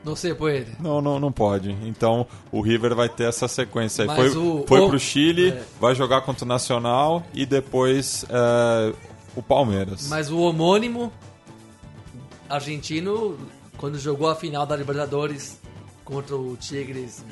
[0.08, 0.68] Não sei, Poeira.
[0.80, 1.72] Não, não, não pode.
[1.84, 4.08] Então o River vai ter essa sequência aí.
[4.08, 5.64] Mas Foi, o- foi o- pro Chile, é.
[5.82, 8.94] vai jogar contra o Nacional e depois é,
[9.36, 10.08] o Palmeiras.
[10.08, 11.12] Mas o homônimo
[12.50, 13.38] argentino,
[13.78, 15.60] quando jogou a final da Libertadores
[16.06, 17.24] contra o Tigres.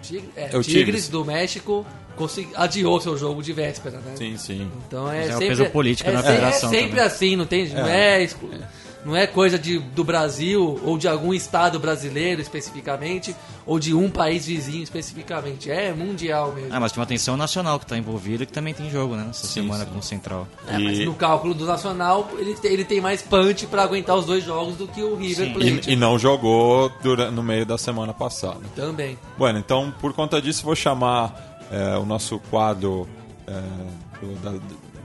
[0.00, 1.08] Tigre, é, É o Tigres, Tigres.
[1.08, 4.14] do México, consegui, adiou seu jogo de véspera, né?
[4.16, 4.70] Sim, sim.
[4.86, 7.04] Então é Mas é sempre, peso político é, na se- federação É sempre também.
[7.04, 8.50] assim, não tem, não é, exclu-
[9.04, 13.34] não é coisa de, do Brasil ou de algum estado brasileiro especificamente
[13.66, 16.74] ou de um país vizinho especificamente, é mundial mesmo.
[16.74, 19.24] Ah, mas tem uma atenção nacional que tá envolvida que também tem jogo, né?
[19.26, 19.90] Nessa Sim, semana sim.
[19.92, 20.46] com o Central.
[20.66, 24.16] É, mas E- no cálculo do Nacional, ele, te- ele tem mais punch pra aguentar
[24.16, 25.52] os dois jogos do que o River Sim.
[25.52, 25.90] Plate.
[25.90, 28.60] E, e não jogou dura- no meio da semana passada.
[28.74, 29.18] Também.
[29.38, 33.08] Bueno, então, por conta disso, vou chamar é, o nosso quadro
[33.46, 33.52] é,
[34.20, 34.52] do- da,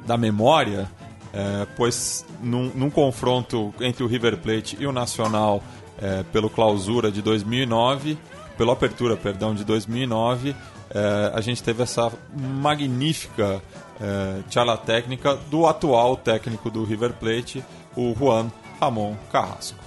[0.05, 0.89] da memória,
[1.33, 5.63] é, pois num, num confronto entre o River Plate e o Nacional
[5.99, 8.17] é, pelo clausura de 2009,
[8.57, 10.55] pela apertura, perdão, de 2009,
[10.89, 13.61] é, a gente teve essa magnífica
[13.99, 17.63] é, técnica do atual técnico do River Plate,
[17.95, 19.77] o Juan Ramon Carrasco.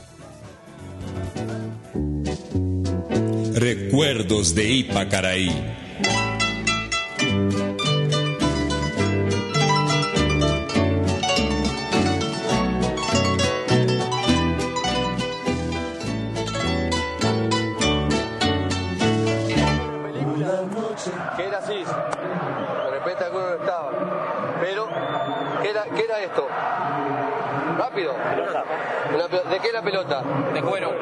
[3.54, 5.50] Recuerdos de Ipacaraí.
[26.00, 26.48] ¿Qué era, esto?
[27.78, 28.12] Rápido.
[29.50, 30.22] ¿De qué es la pelota?
[30.54, 30.92] De cuero,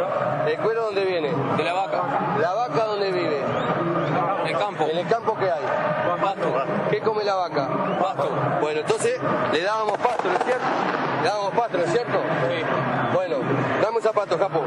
[0.46, 1.30] ¿El cuero dónde viene?
[1.56, 2.02] de la vaca,
[2.40, 3.38] ¿La vaca dónde vive?
[4.42, 5.62] en el campo, ¿En el campo qué hay?
[6.20, 6.52] pasto,
[6.90, 7.68] ¿Qué come la vaca?
[8.00, 8.30] pasto.
[8.60, 9.20] Bueno, entonces
[9.52, 10.64] le dábamos pasto, ¿no es cierto?
[11.22, 12.18] Le dábamos pasto, ¿no es cierto?
[12.48, 12.64] Sí.
[13.14, 13.36] Bueno,
[13.82, 14.38] dame un zapato.
[14.38, 14.62] Capo.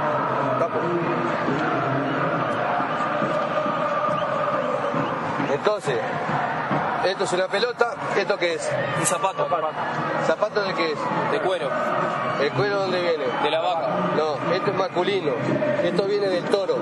[5.53, 5.97] Entonces,
[7.05, 8.69] esto es una pelota, ¿esto qué es?
[8.99, 9.47] Un zapato,
[10.27, 10.99] ¿Zapato de qué es?
[11.31, 11.69] de cuero,
[12.41, 13.23] ¿El cuero dónde viene?
[13.43, 15.31] de la vaca, No, esto es masculino,
[15.83, 16.75] esto viene del toro.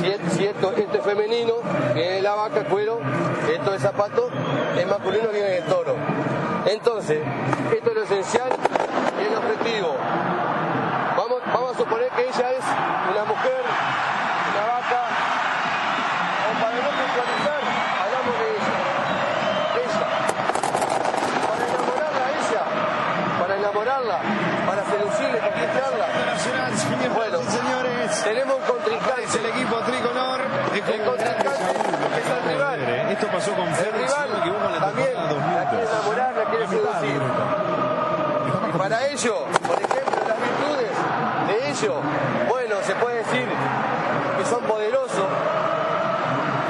[0.00, 1.54] Si, es- si esto, esto es femenino,
[1.94, 3.00] viene de la vaca, cuero,
[3.52, 4.28] esto es zapato,
[4.76, 5.94] es masculino, viene del toro.
[6.66, 7.20] Entonces,
[7.74, 8.48] esto es lo esencial
[9.20, 9.94] y el objetivo.
[11.16, 12.64] Vamos, vamos a suponer que ella es
[13.12, 13.62] una mujer,
[14.52, 15.02] una vaca,
[16.46, 17.60] o para no sexualizar,
[18.02, 18.76] hablamos de ella.
[19.86, 20.06] Ella.
[21.46, 22.62] Para enamorarla a ella,
[23.40, 24.18] para enamorarla,
[24.66, 26.06] para seducirla, conquistarla.
[27.14, 27.38] Bueno,
[28.24, 29.38] tenemos un contrincante.
[29.38, 30.40] el equipo tricolor.
[30.74, 32.80] Es El contrincante es el rival.
[33.10, 35.70] Esto pasó con El Ferro, si no me rival equivoco, en la también temporada la
[35.70, 35.96] quiere 2002.
[35.96, 37.22] enamorar, la quiere seducir.
[38.74, 40.92] Y para ello, por ejemplo, las virtudes
[41.48, 41.94] de ello,
[42.50, 43.48] bueno, se puede decir
[44.38, 45.26] que son poderosos,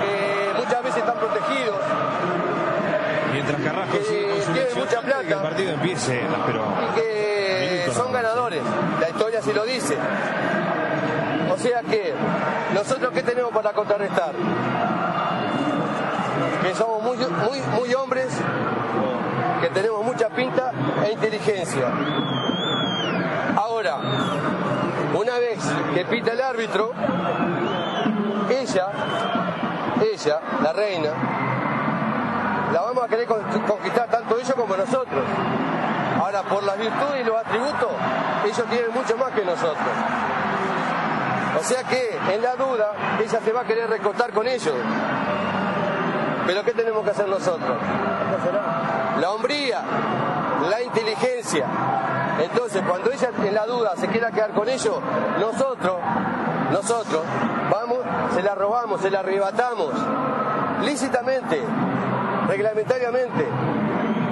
[0.00, 1.80] que muchas veces están protegidos,
[3.32, 5.20] Mientras Carrasco Que sigue con su tiene lección mucha que plata.
[5.28, 8.62] el partido empiece, pero y que son ganadores.
[9.00, 9.96] La historia sí lo dice.
[11.52, 12.14] O sea que,
[12.72, 14.32] ¿nosotros qué tenemos para contrarrestar?
[16.62, 18.28] Que somos muy, muy, muy hombres,
[19.61, 20.73] que tenemos mucha pinta
[21.05, 21.87] e inteligencia.
[23.57, 23.97] Ahora,
[25.14, 25.59] Una vez
[25.95, 26.90] que pita el árbitro,
[28.51, 28.87] ella,
[30.12, 31.11] ella, la reina,
[32.73, 35.25] la vamos a querer con- conquistar tanto ellos como nosotros.
[36.21, 37.88] Ahora, por las virtudes y los atributos,
[38.45, 39.88] ellos tienen mucho más que nosotros.
[41.61, 44.75] O sea que, en la duda, ella se va a querer recortar con ellos.
[46.47, 47.79] Pero ¿qué tenemos que hacer nosotros?
[49.37, 49.81] Hombría,
[50.68, 51.66] la inteligencia.
[52.42, 54.96] Entonces, cuando ella en la duda se quiera quedar con ellos,
[55.40, 55.96] nosotros,
[56.72, 57.22] nosotros,
[57.70, 57.99] vamos,
[58.35, 59.92] se la robamos, se la arrebatamos,
[60.85, 61.62] lícitamente,
[62.49, 63.46] reglamentariamente.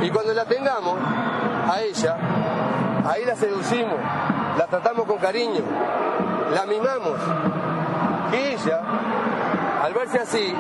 [0.03, 0.99] Y cuando la tengamos,
[1.71, 2.17] a ella,
[3.07, 3.99] ahí la seducimos,
[4.59, 5.63] la tratamos con cariño,
[6.55, 7.19] la mimamos.
[8.31, 8.81] Que ella,
[9.83, 10.55] al verse así,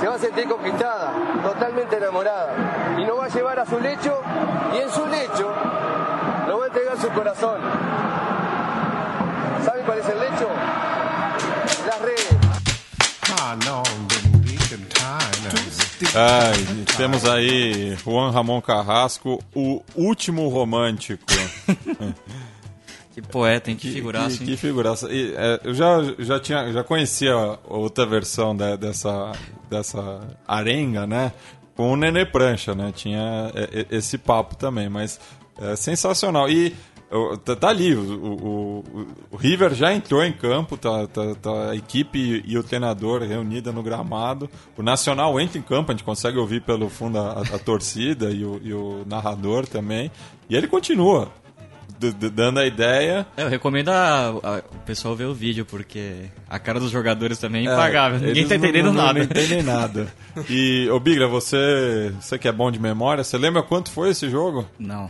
[0.00, 4.20] se va a sentir conquistada, totalmente enamorada, y nos va a llevar a su lecho,
[4.74, 5.52] y en su lecho
[6.48, 7.60] nos va a entregar su corazón.
[9.64, 10.48] ¿Saben cuál es el lecho?
[11.86, 12.34] Las redes.
[16.14, 21.24] Ai, temos aí Juan Ramon Carrasco, o último romântico.
[23.14, 23.76] Que poeta, hein?
[23.76, 24.50] Que Que, figuraça, que, hein?
[24.50, 25.08] que figuraça.
[25.12, 29.30] E, é, eu já, já, tinha, já conhecia outra versão da- dessa,
[29.70, 31.32] dessa arenga, né?
[31.76, 32.92] Com o Nenê Prancha, né?
[32.94, 35.20] Tinha é, é, esse papo também, mas
[35.60, 36.50] é sensacional.
[36.50, 36.74] E
[37.44, 38.84] tá, tá ali, o, o,
[39.32, 43.70] o- River já entrou em campo, tá, tá, tá a equipe e o treinador reunida
[43.70, 44.50] no gramado.
[44.76, 48.44] O Nacional entra em campo, a gente consegue ouvir pelo fundo a, a torcida e
[48.44, 50.10] o, e o narrador também.
[50.50, 51.30] E ele continua
[51.98, 53.26] dando a ideia.
[53.36, 57.38] É, eu recomendo a- a- o pessoal ver o vídeo, porque a cara dos jogadores
[57.38, 58.18] também é É, impagável.
[58.18, 59.12] Ninguém eles tá entendendo não, nada.
[59.18, 60.06] Não entendem nada.
[60.50, 64.28] E, ô Bigra, você, você que é bom de memória, você lembra quanto foi esse
[64.28, 64.66] jogo?
[64.78, 65.08] Não.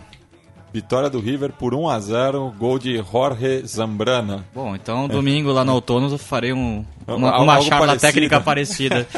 [0.71, 4.45] Vitória do River por 1 a 0 gol de Jorge Zambrana.
[4.53, 9.07] Bom, então domingo lá no outono eu farei um, uma, uma charla técnica parecida.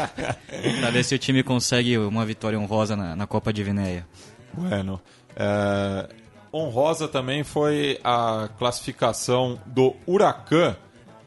[0.80, 4.06] pra ver se o time consegue uma vitória honrosa na, na Copa de Vinéia.
[4.52, 5.00] Bueno.
[5.34, 6.08] É,
[6.52, 10.76] honrosa também foi a classificação do Huracan,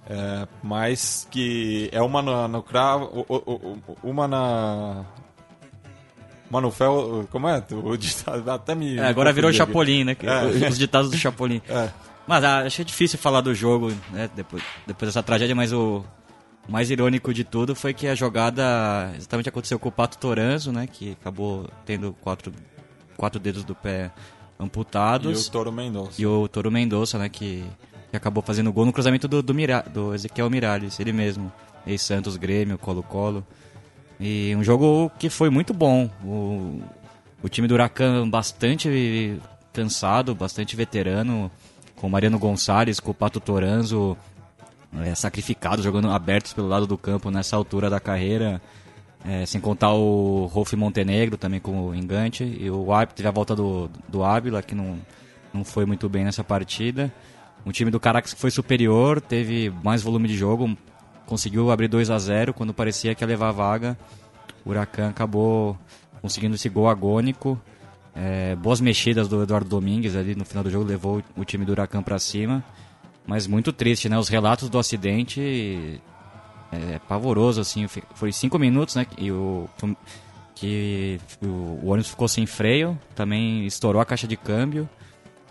[0.09, 3.25] é, mas que é uma na- no cravo,
[4.03, 5.05] uma na.
[6.49, 7.63] Uma no fel, como é?
[7.71, 8.97] O ditado até me.
[8.97, 9.53] É, agora virou.
[9.53, 10.15] Chapolin, né?
[10.15, 10.45] Que- É.
[10.67, 11.61] Os ditados do Chapolin.
[11.69, 11.89] É.
[12.25, 14.29] Mas ah, achei difícil falar do jogo, né?
[14.35, 16.03] Depois, depois dessa tragédia, mas o
[16.67, 20.87] mais irônico de tudo foi que a jogada exatamente aconteceu com o Pato Toranzo, né?
[20.87, 22.51] Que acabou tendo quatro,
[23.15, 24.09] quatro dedos do pé
[24.59, 25.47] E amputados.
[25.47, 26.21] o Toro Mendonça.
[26.21, 27.63] E o Toro Mendonça, né, que,
[28.09, 31.51] que acabou fazendo gol no cruzamento do, do, Mira, do Ezequiel Miralles, ele mesmo.
[31.87, 33.45] Ex-Santos, Grêmio, Colo-Colo.
[34.19, 36.09] E um jogo que foi muito bom.
[36.23, 36.81] O,
[37.41, 39.39] o time do Huracan bastante
[39.71, 41.49] cansado, bastante veterano,
[41.95, 44.17] com o Mariano Gonçalves, com o Pato Toranzo
[44.97, 48.61] é, sacrificado, jogando abertos pelo lado do campo nessa altura da carreira.
[49.25, 52.43] É, sem contar o Rolf Montenegro também como engante.
[52.43, 54.97] E o árbitro teve a volta do, do Ávila, que não,
[55.53, 57.13] não foi muito bem nessa partida.
[57.65, 60.77] O time do Caracas foi superior, teve mais volume de jogo,
[61.25, 63.97] conseguiu abrir 2 a 0 quando parecia que ia levar a vaga.
[64.65, 65.77] O Huracan acabou
[66.21, 67.59] conseguindo esse gol agônico.
[68.15, 71.71] É, boas mexidas do Eduardo Domingues ali no final do jogo, levou o time do
[71.71, 72.63] Huracan para cima.
[73.27, 74.17] Mas muito triste, né?
[74.17, 76.01] Os relatos do acidente
[76.71, 77.87] é pavoroso, assim.
[77.87, 79.05] Foi cinco minutos, né?
[79.17, 79.67] E o,
[80.55, 84.87] que o, ônibus ficou sem freio, também estourou a caixa de câmbio.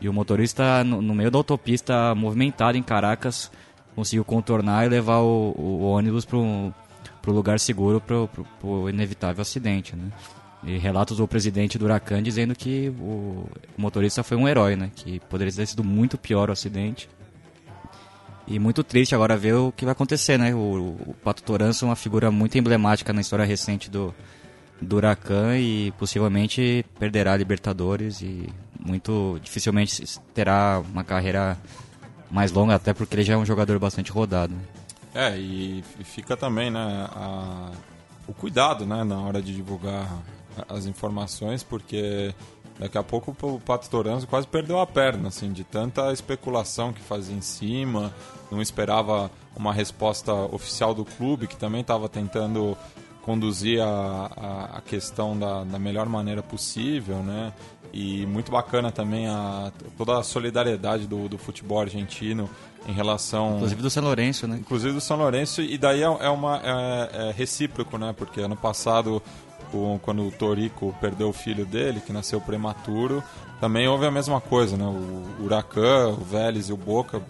[0.00, 3.50] E o motorista, no, no meio da autopista movimentada em Caracas,
[3.96, 6.72] conseguiu contornar e levar o, o ônibus para o
[7.26, 8.16] lugar seguro para
[8.62, 10.12] o inevitável acidente, né?
[10.62, 14.90] E relatos do presidente do Huracan dizendo que o motorista foi um herói, né?
[14.94, 17.08] Que poderia ter sido muito pior o acidente.
[18.50, 20.54] E muito triste agora ver o que vai acontecer, né?
[20.54, 24.14] O, o Pato Toranço é uma figura muito emblemática na história recente do,
[24.80, 28.48] do Huracan e possivelmente perderá a Libertadores e
[28.80, 30.02] muito dificilmente
[30.32, 31.58] terá uma carreira
[32.30, 34.54] mais longa, até porque ele já é um jogador bastante rodado.
[35.14, 37.70] É, e fica também, né, a-
[38.26, 40.08] o cuidado, né, na hora de divulgar
[40.68, 42.34] as informações, porque
[42.78, 47.00] daqui a pouco o Pato Toranzo quase perdeu a perna, assim, de tanta especulação que
[47.00, 48.14] fazia em cima,
[48.50, 52.76] não esperava uma resposta oficial do clube, que também estava tentando
[53.22, 57.52] conduzir a, a, a questão da, da melhor maneira possível, né?
[57.92, 62.48] E muito bacana também a, toda a solidariedade do, do futebol argentino
[62.86, 64.56] em relação Inclusive do São Lourenço, né?
[64.58, 68.14] inclusive do São Lourenço, e daí é, é uma é, é recíproco, né?
[68.16, 69.22] Porque ano passado
[69.72, 73.22] o- quando o Torico perdeu o filho dele, que nasceu prematuro,
[73.60, 74.84] também houve a mesma coisa, né?
[74.84, 77.20] O Huracan, o Vélez e o Boca,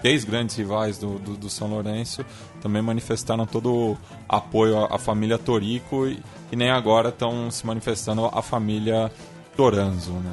[0.00, 2.24] três grandes rivais do, do, do São Lourenço,
[2.60, 3.98] também manifestaram todo o
[4.28, 6.20] apoio à, à família Torico e,
[6.50, 9.10] e nem agora estão se manifestando a família
[9.56, 10.32] Toranzo, né?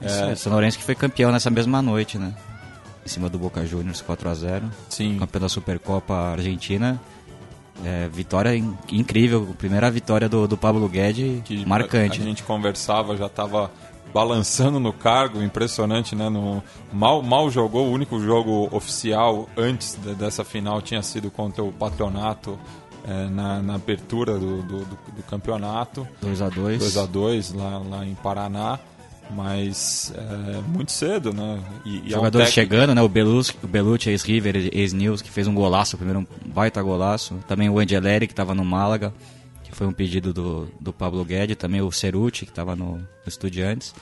[0.00, 2.34] Isso, é, São Lourenço que foi campeão nessa mesma noite, né?
[3.04, 5.18] Em cima do Boca Juniors 4 a 0 Sim.
[5.18, 7.00] Campeão da Supercopa Argentina.
[7.84, 12.20] É, vitória in- incrível, primeira vitória do, do Pablo Guedes, que marcante.
[12.20, 13.70] A, a gente conversava, já estava
[14.12, 16.28] balançando no cargo, impressionante, né?
[16.28, 16.62] No,
[16.92, 21.72] mal, mal jogou, o único jogo oficial antes de- dessa final tinha sido contra o
[21.72, 22.58] Patronato
[23.04, 26.06] eh, na, na abertura do, do, do- do campeonato.
[26.20, 28.78] 2 a 2 2 a 2 lá, lá em Paraná.
[29.34, 31.62] Mas é, muito cedo, né?
[31.84, 33.00] E, e é um Jogadores chegando, né?
[33.02, 37.34] O Belucci, o Belucci ex-River, ex-News, que fez um golaço, primeiro um baita golaço.
[37.48, 39.12] Também o Angeleri, que estava no Málaga,
[39.64, 41.56] que foi um pedido do, do Pablo Guedes.
[41.56, 43.94] Também o Ceruti, que estava no, no Estudiantes.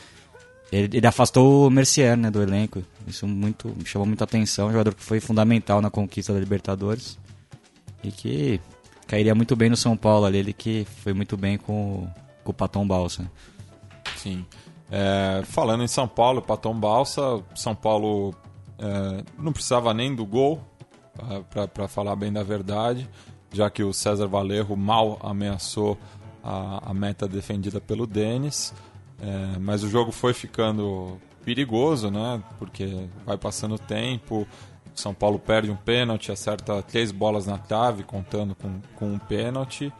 [0.73, 2.83] Ele, ele afastou o Mercier, né, do elenco.
[3.07, 4.69] Isso muito, me chamou muita atenção.
[4.69, 7.19] Um jogador que foi fundamental na conquista da Libertadores.
[8.03, 8.61] E que
[9.07, 10.39] cairia muito bem no São Paulo ali.
[10.39, 12.09] Ele que foi muito bem com, o-
[12.45, 13.31] com o Paton Balsa.
[14.17, 14.45] Sim.
[14.91, 18.35] É, falando em São Paulo, Patom Balsa, São Paulo
[18.79, 20.61] é, não precisava nem do gol,
[21.75, 23.09] para falar bem da verdade,
[23.53, 25.99] já que o César Valerro mal ameaçou
[26.43, 28.73] a, a meta defendida pelo Denis.
[29.21, 32.43] É, mas o jogo foi ficando perigoso, né?
[32.59, 34.47] Porque vai passando o tempo,
[34.95, 39.93] São Paulo perde um pênalti, acerta três bolas na trave, contando com, com um pênalti.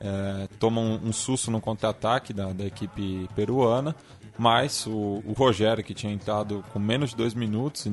[0.00, 3.96] É, toma um, um susto no contra-ataque da, da equipe peruana,
[4.38, 7.86] mas o, o Rogério, que tinha entrado com menos de dois minutos,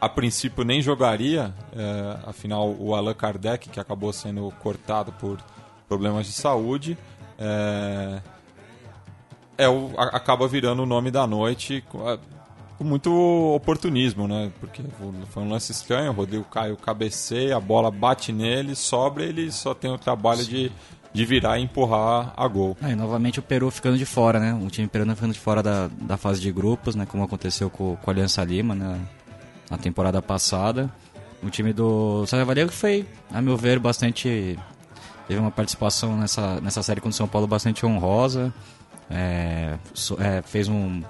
[0.00, 5.38] a princípio nem jogaria, é, afinal o Allan Kardec, que acabou sendo cortado por
[5.88, 6.96] problemas de saúde,
[7.38, 8.20] é,
[9.58, 12.18] é o, a- acaba virando o nome da noite com, a-
[12.78, 13.12] com muito
[13.54, 14.50] oportunismo, né?
[14.60, 14.82] Porque
[15.30, 19.74] foi um lance estranho, o Rodrigo Caio cabeceia, a bola bate nele, sobra, ele só
[19.74, 20.72] tem o trabalho de,
[21.12, 22.76] de virar e empurrar a gol.
[22.82, 24.54] E novamente o Peru ficando de fora, né?
[24.54, 27.04] O time peruano ficando de fora da, da fase de grupos, né?
[27.06, 29.00] Como aconteceu com, com a Aliança Lima né?
[29.68, 30.90] na temporada passada.
[31.42, 34.58] O time do Vallejo que foi, a meu ver, bastante...
[35.26, 38.52] Teve uma participação nessa, nessa série com o São Paulo bastante honrosa.
[39.08, 39.76] É,
[40.18, 41.02] é, fez um...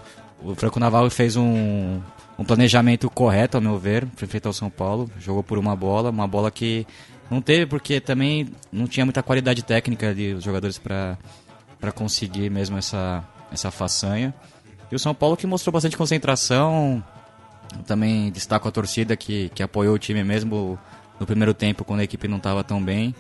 [0.42, 2.00] O Franco Navarro fez um,
[2.38, 5.10] um planejamento correto, a meu ver, para enfrentar o São Paulo.
[5.18, 6.86] Jogou por uma bola, uma bola que
[7.30, 11.16] não teve porque também não tinha muita qualidade técnica ali, os jogadores para
[11.94, 13.22] conseguir mesmo essa,
[13.52, 14.34] essa façanha.
[14.90, 17.02] E o São Paulo que mostrou bastante concentração.
[17.86, 20.76] Também destaco a torcida que, que apoiou o time mesmo
[21.20, 23.14] no primeiro tempo, quando a equipe não estava tão bem.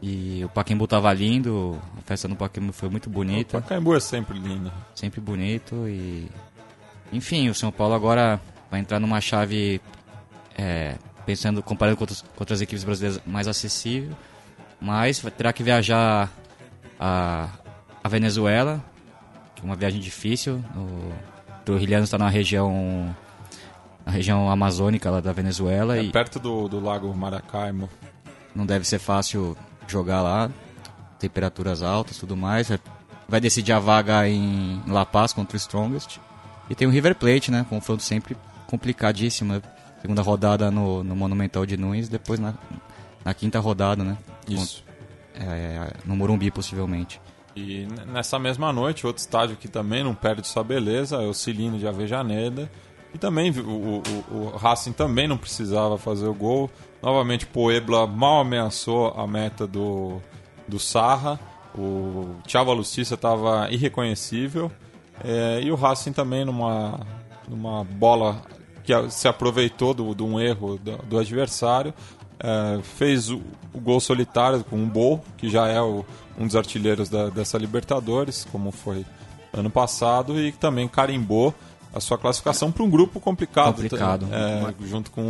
[0.00, 4.00] E o Pacaembu estava lindo, a festa no Pacaembu foi muito O bonita, Pacaembu é
[4.00, 4.72] sempre lindo.
[4.94, 5.88] sempre bonito.
[5.88, 6.28] E
[7.12, 8.40] enfim, o São Paulo agora
[8.70, 9.80] vai entrar numa chave
[10.56, 10.94] é,
[11.30, 14.16] pensando, comparando com outras, com outras equipes brasileiras, mais acessível.
[14.80, 16.28] Mas terá que viajar
[16.98, 17.48] a,
[18.02, 18.82] a Venezuela,
[19.54, 20.64] que é uma viagem difícil.
[20.74, 21.12] O
[21.64, 23.14] Trujilliano está na região,
[24.04, 27.88] na região amazônica lá da Venezuela É e perto do, do lago Maracaibo.
[28.54, 29.56] não deve ser fácil
[29.86, 30.50] jogar lá.
[31.18, 32.68] Temperaturas altas tudo mais.
[33.28, 36.18] Vai decidir a vaga em La Paz contra o Strongest.
[36.68, 37.64] E tem o River Plate, né?
[37.68, 39.62] Confronto sempre complicadíssimo.
[40.00, 42.54] Segunda rodada no, no Monumental de Nunes, depois na,
[43.24, 44.16] na quinta rodada, né?
[44.48, 44.84] Isso.
[45.34, 47.20] É, no Morumbi, possivelmente.
[47.54, 51.78] E nessa mesma noite, outro estádio que também não perde sua beleza é o Cilindro
[51.78, 52.70] de Avejaneda.
[53.12, 56.70] E também o, o, o Racing também não precisava fazer o gol.
[57.02, 60.20] Novamente, Puebla mal ameaçou a meta do,
[60.66, 61.38] do Sarra.
[61.74, 64.70] O Thiago Lustiça estava irreconhecível.
[65.22, 67.00] É, e o Racing também numa,
[67.48, 68.42] numa bola
[68.90, 71.92] que se aproveitou de um erro do, do adversário.
[72.42, 73.40] é, fez o,
[73.74, 76.04] o gol solitário com o Bol, que já é o-
[76.38, 79.04] um dos artilheiros da- dessa Libertadores, como foi
[79.52, 81.54] ano passado, e também carimbou
[81.92, 83.74] a sua classificação para um grupo complicado.
[83.74, 84.26] Complicado.
[84.32, 85.20] É, junto com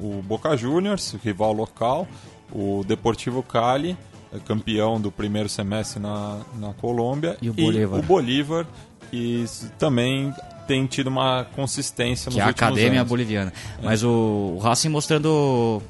[0.00, 2.06] o Boca Juniors, rival local,
[2.50, 3.94] o Deportivo Cali,
[4.32, 7.98] é, campeão do primeiro semestre na, na Colômbia, E o Bolívar.
[7.98, 8.66] o Bolívar,
[9.12, 10.32] s- também
[10.66, 13.08] tem tido uma consistência nos que é a Academia anos.
[13.08, 13.52] Boliviana.
[13.82, 15.82] Mas o, o Racing mostrando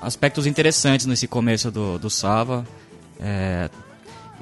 [0.00, 2.64] aspectos interessantes nesse começo do, do Sava.
[3.20, 3.70] É,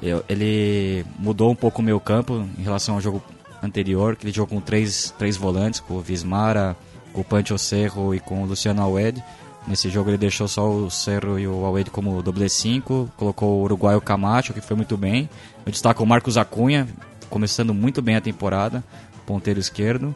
[0.01, 3.23] eu- ele mudou um pouco o meu campo em relação ao jogo
[3.63, 6.75] anterior, que ele jogou com três, três volantes, com o Vismara,
[7.13, 9.23] com o Pancho Cerro e com o Luciano Alwed.
[9.67, 13.63] Nesse jogo ele deixou só o Cerro e o Alweide como doble 5, colocou o
[13.63, 15.27] uruguaio Camacho, que foi muito bem.
[15.65, 16.87] Eu destaco o Marcos Acunha,
[17.35, 18.81] começando muito bem a temporada,
[19.25, 20.15] ponteiro esquerdo.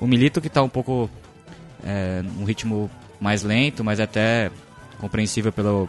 [0.00, 1.10] O Milito, que está um pouco
[1.84, 2.88] é, um ritmo
[3.20, 4.52] mais lento, mas até
[5.00, 5.88] compreensível pelo,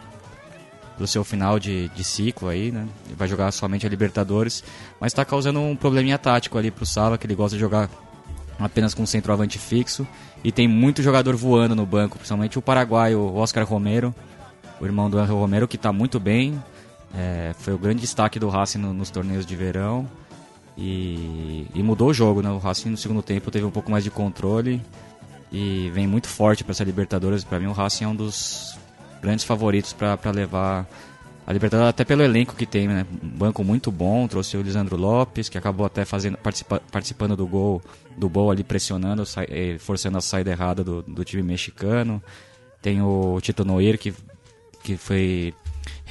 [0.96, 2.88] pelo seu final de, de ciclo aí, né?
[3.06, 4.64] Ele vai jogar somente a Libertadores,
[4.98, 7.88] mas está causando um probleminha tático ali pro Sala, que ele gosta de jogar
[8.58, 10.04] apenas com centroavante fixo.
[10.42, 14.12] E tem muito jogador voando no banco, principalmente o paraguaio Oscar Romero,
[14.80, 16.60] o irmão do Angel Romero, que está muito bem.
[17.14, 20.10] É, foi o grande destaque do Racing no, nos torneios de verão.
[20.76, 22.50] E, e, mudou o jogo, né?
[22.50, 24.80] O Racing no segundo tempo teve um pouco mais de controle
[25.50, 27.44] e vem muito forte para essa Libertadores.
[27.44, 28.78] Para mim, o Racing é um dos
[29.20, 30.88] grandes favoritos para levar
[31.46, 33.06] a Libertadores, até pelo elenco que tem, né?
[33.22, 34.26] Um banco muito bom.
[34.26, 37.82] Trouxe o Lisandro Lopes, que acabou até fazendo, participa, participando do gol
[38.16, 42.22] do Bowl ali, pressionando, eh, forçando a saída errada do, do time mexicano.
[42.80, 44.14] Tem o Tito Noir, que,
[44.82, 45.54] que foi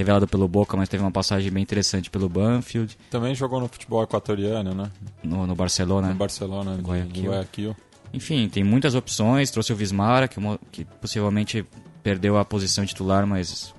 [0.01, 2.97] revelado pelo Boca, mas teve uma passagem bem interessante pelo Banfield.
[3.09, 4.91] Também jogou no futebol equatoriano, né?
[5.23, 6.09] No, no Barcelona.
[6.09, 7.31] No Barcelona, de Guayaquil.
[7.31, 7.75] Guayaquil.
[8.13, 9.51] Enfim, tem muitas opções.
[9.51, 10.39] Trouxe o Vismara, que,
[10.71, 11.65] que possivelmente
[12.03, 13.73] perdeu a posição titular, mas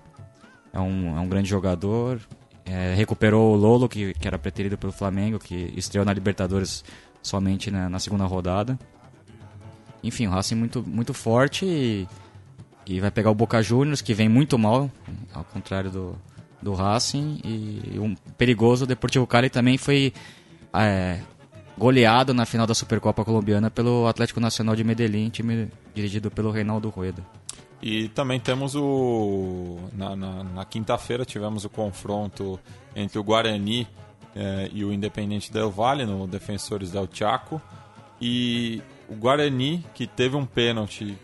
[0.73, 2.21] é um, é um grande jogador.
[2.65, 6.85] É, recuperou o Lolo, que, que era preterido pelo Flamengo, que estreou na Libertadores
[7.23, 8.79] somente na, na segunda rodada.
[10.03, 12.09] Enfim, o Racing muito, muito forte e,
[12.87, 14.91] e vai pegar o Boca Juniors, que vem muito mal,
[15.33, 16.17] ao contrário do,
[16.61, 17.41] do Racing.
[17.45, 20.13] E um perigoso Deportivo Cali também foi
[20.75, 21.21] é,
[21.77, 26.89] goleado na final da Supercopa Colombiana pelo Atlético Nacional de Medellín, time dirigido pelo Reinaldo
[26.89, 27.23] Rueda.
[27.83, 29.79] E também temos o.
[29.93, 32.59] Na, na, na quinta-feira tivemos o confronto
[32.95, 33.89] entre o Guarani
[34.37, 37.61] eh, e o Independente Del Valle, no Defensores del Chaco.
[38.21, 41.19] E o Guarani, que teve um pênalti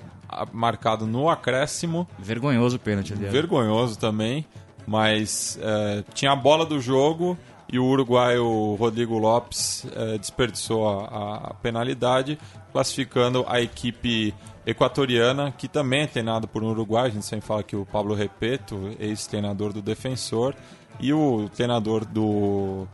[0.53, 2.09] marcado no acréscimo.
[2.19, 3.33] Vergonhoso o pênalti, aliás.
[3.33, 4.45] Vergonhoso também,
[4.87, 7.37] mas eh, tinha a bola do jogo
[7.71, 12.39] e o uruguaio Rodrigo Lopes eh, desperdiçou a, a, penalidade,
[12.73, 14.35] classificando a equipe
[14.67, 18.15] equatoriana, que também é treinada por um uruguaio, a gente sempre fala que o Pablo
[18.15, 20.55] Repeto, ex-treinador do Defensor,
[21.01, 22.87] e o treinador do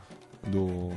[0.47, 0.93] do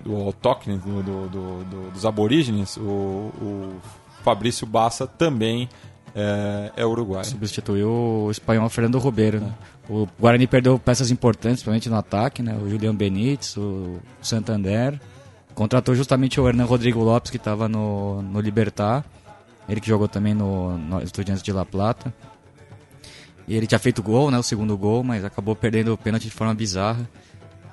[0.00, 3.80] do autóctone, do, do, do, dos aborígenes, o, o
[4.28, 5.70] Fabrício Bassa também
[6.14, 7.24] é, é uruguaio.
[7.24, 9.40] Substituiu o espanhol Fernando Ribeiro.
[9.40, 9.54] Né?
[9.88, 12.54] O Guarani perdeu peças importantes, principalmente no ataque, né?
[12.62, 15.00] o Julian Benítez, o Santander.
[15.54, 19.02] Contratou justamente o Hernan Rodrigo Lopes, que estava no, no Libertar.
[19.66, 22.12] Ele que jogou também no, no Estudiantes de La Plata.
[23.46, 26.30] E ele tinha feito gol, né, o segundo gol, mas acabou perdendo o pênalti de
[26.32, 27.08] forma bizarra.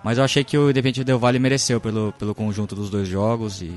[0.01, 3.61] Mas eu achei que o Independente Del Valle mereceu pelo, pelo conjunto dos dois jogos
[3.61, 3.73] e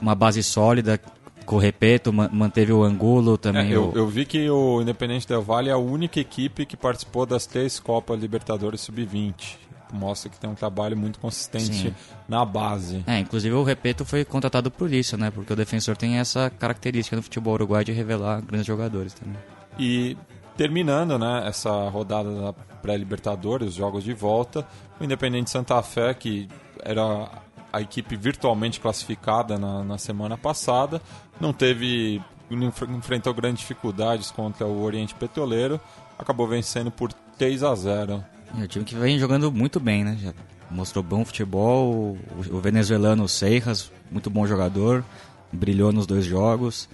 [0.00, 1.00] uma base sólida.
[1.46, 3.70] Com o Repeto, manteve o Angulo também.
[3.70, 3.96] É, eu, o...
[3.96, 7.78] eu, vi que o Independente Del Valle é a única equipe que participou das três
[7.78, 11.94] Copas Libertadores Sub-20 mostra que tem um trabalho muito consistente Sim.
[12.28, 13.04] na base.
[13.06, 15.30] É, inclusive o Repeto foi contratado por isso, né?
[15.30, 19.36] Porque o defensor tem essa característica no futebol uruguai de revelar grandes jogadores também.
[19.78, 20.16] E
[20.56, 24.66] terminando, né, essa rodada da pré-libertadores, os jogos de volta,
[25.00, 26.48] o Independente Santa Fé, que
[26.82, 27.28] era
[27.76, 31.00] a equipe virtualmente classificada na, na semana passada,
[31.38, 35.80] não teve enfrentou grandes dificuldades contra o Oriente Petroleiro,
[36.18, 38.24] acabou vencendo por 3 a 0.
[38.56, 40.16] É um time que vem jogando muito bem, né?
[40.18, 40.32] Já
[40.70, 42.16] mostrou bom futebol.
[42.50, 45.04] O, venezuelano Seiras, muito bom jogador,
[45.52, 46.88] brilhou nos dois jogos.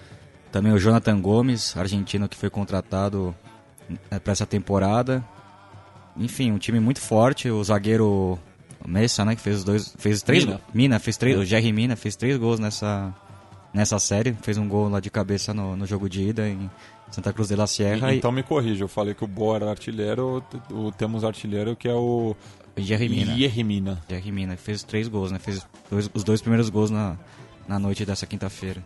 [0.50, 3.34] Também o Jonathan Gomes, argentino que foi contratado
[4.10, 5.24] é, para essa temporada.
[6.16, 7.50] Enfim, um time muito forte.
[7.50, 8.38] O zagueiro
[8.86, 11.96] Messa, né, que fez os dois, fez três, Mina, Mina fez três, o Jerry Mina
[11.96, 13.14] fez três gols nessa
[13.72, 16.70] nessa série, fez um gol lá de cabeça no, no jogo de ida em
[17.10, 18.12] Santa Cruz de la Sierra.
[18.12, 21.88] E, então me corrija, eu falei que o Boa era artilheiro, o, temos artilheiro que
[21.88, 22.36] é o
[22.76, 23.34] Jerrimina.
[23.36, 24.02] Jerrimina.
[24.08, 25.38] Jerrimina, fez três gols, né?
[25.38, 27.16] Fez dois, os dois primeiros gols na,
[27.68, 28.82] na noite dessa quinta-feira.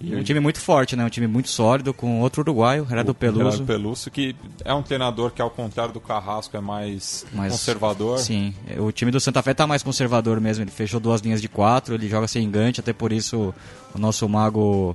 [0.00, 1.04] E um time muito forte, né?
[1.04, 3.64] Um time muito sólido, com outro uruguaio, Gerardo Peluso.
[3.64, 8.18] Peluso, que é um treinador que, ao contrário do Carrasco, é mais, mais conservador.
[8.18, 10.64] Sim, o time do Santa Fé tá mais conservador mesmo.
[10.64, 13.54] Ele fechou duas linhas de quatro, ele joga sem engante, até por isso
[13.94, 14.94] o nosso mago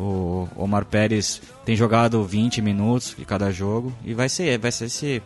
[0.00, 4.86] o Omar Pérez tem jogado 20 minutos de cada jogo e vai ser, vai ser
[4.86, 5.22] esse,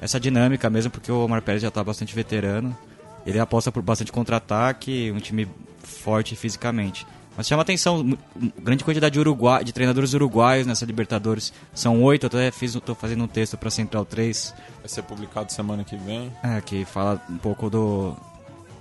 [0.00, 2.76] essa dinâmica mesmo, porque o Omar Pérez já está bastante veterano.
[3.24, 5.48] Ele aposta por bastante contra-ataque, um time
[5.82, 7.06] forte fisicamente.
[7.36, 8.16] Mas chama atenção,
[8.62, 11.52] grande quantidade de, Uruguai, de treinadores uruguaios nessa Libertadores.
[11.72, 14.54] São oito, até fiz, tô fazendo um texto para Central 3.
[14.80, 16.32] Vai ser publicado semana que vem.
[16.42, 18.16] É, que fala um pouco do,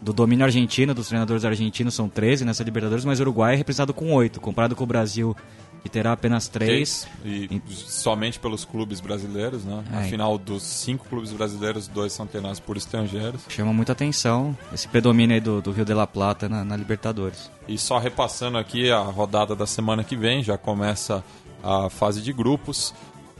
[0.01, 3.93] do domínio argentino, dos treinadores argentinos são 13 nessa Libertadores, mas o Uruguai é representado
[3.93, 4.39] com 8.
[4.39, 5.35] Comparado com o Brasil,
[5.83, 7.05] que terá apenas três.
[7.25, 9.83] E somente pelos clubes brasileiros, né?
[9.91, 9.97] É.
[9.97, 13.41] Afinal, dos cinco clubes brasileiros, dois são treinados por estrangeiros.
[13.49, 17.51] Chama muita atenção esse predomínio aí do, do Rio de la Plata na, na Libertadores.
[17.67, 21.23] E só repassando aqui a rodada da semana que vem, já começa
[21.61, 22.93] a fase de grupos,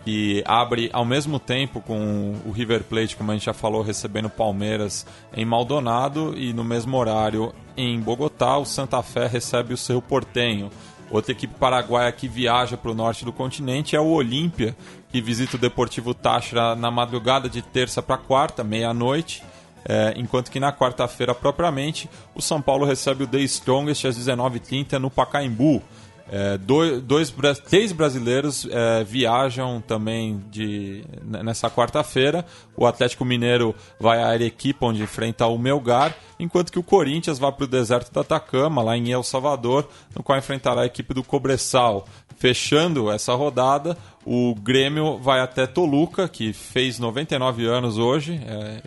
[0.03, 4.29] que abre ao mesmo tempo com o River Plate, como a gente já falou, recebendo
[4.29, 10.01] Palmeiras em Maldonado, e no mesmo horário em Bogotá, o Santa Fé recebe o seu
[10.01, 10.69] Portenho.
[11.13, 14.75] Outra equipe paraguaia que viaja para o norte do continente é o Olímpia,
[15.11, 19.43] que visita o Deportivo Táchira na madrugada de terça para quarta, meia-noite.
[19.87, 24.93] É, enquanto que na quarta-feira, propriamente, o São Paulo recebe o The Strongest às 19h30
[24.93, 25.83] no Pacaembu.
[26.31, 27.33] É, dois, dois,
[27.65, 32.45] três brasileiros é, viajam também de, nessa quarta-feira.
[32.77, 37.51] O Atlético Mineiro vai a Arequipa, onde enfrenta o Melgar, enquanto que o Corinthians vai
[37.51, 41.23] para o deserto do Atacama, lá em El Salvador, no qual enfrentará a equipe do
[41.23, 42.07] Cobressal.
[42.37, 48.81] Fechando essa rodada, o Grêmio vai até Toluca, que fez 99 anos hoje, é,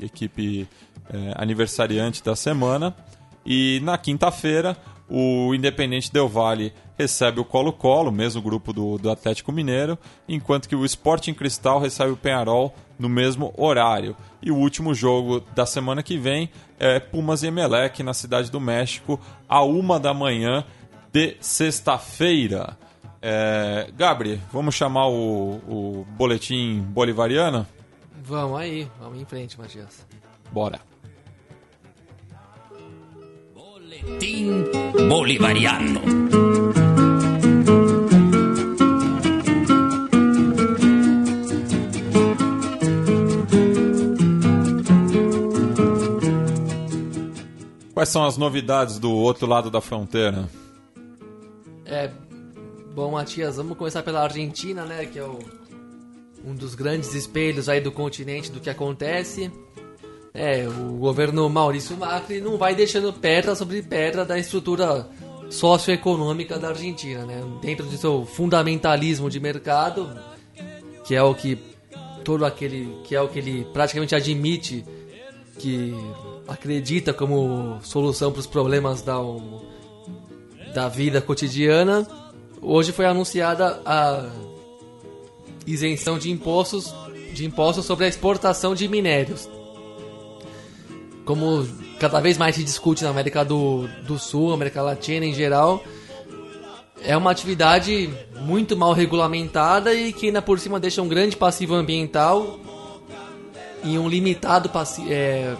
[0.00, 0.68] equipe
[1.12, 2.94] é, aniversariante da semana.
[3.44, 4.76] E na quinta-feira,
[5.08, 9.98] o Independente Del Valle recebe o Colo-Colo, mesmo grupo do, do Atlético Mineiro,
[10.28, 14.16] enquanto que o Sporting Cristal recebe o Penharol no mesmo horário.
[14.40, 18.60] E o último jogo da semana que vem é Pumas e Emelec na Cidade do
[18.60, 20.64] México, a uma da manhã
[21.12, 22.76] de sexta-feira.
[23.20, 27.66] É, Gabri, vamos chamar o, o boletim bolivariano?
[28.24, 30.06] Vamos aí, vamos em frente, Matias.
[30.50, 30.91] Bora.
[34.18, 34.64] Team
[35.08, 36.00] Bolivariano.
[47.94, 50.48] Quais são as novidades do outro lado da fronteira?
[51.84, 52.10] É,
[52.94, 55.06] bom, Matias, vamos começar pela Argentina, né?
[55.06, 55.38] Que é o,
[56.44, 59.52] um dos grandes espelhos aí do continente do que acontece.
[60.34, 65.06] É, o governo Maurício Macri não vai deixando pedra sobre pedra da estrutura
[65.50, 67.42] socioeconômica da Argentina, né?
[67.60, 70.18] Dentro do seu fundamentalismo de mercado,
[71.04, 71.58] que é o que
[72.24, 74.84] todo aquele que é o que ele praticamente admite
[75.58, 75.94] que
[76.48, 79.18] acredita como solução para os problemas da
[80.72, 82.06] da vida cotidiana,
[82.62, 84.30] hoje foi anunciada a
[85.66, 86.94] isenção de impostos
[87.34, 89.48] de impostos sobre a exportação de minérios.
[91.32, 91.66] Como
[91.98, 95.82] cada vez mais se discute na América do, do Sul, América Latina em geral,
[97.02, 98.10] é uma atividade
[98.42, 102.60] muito mal regulamentada e que ainda por cima deixa um grande passivo ambiental
[103.82, 104.70] e um limitado
[105.08, 105.56] é,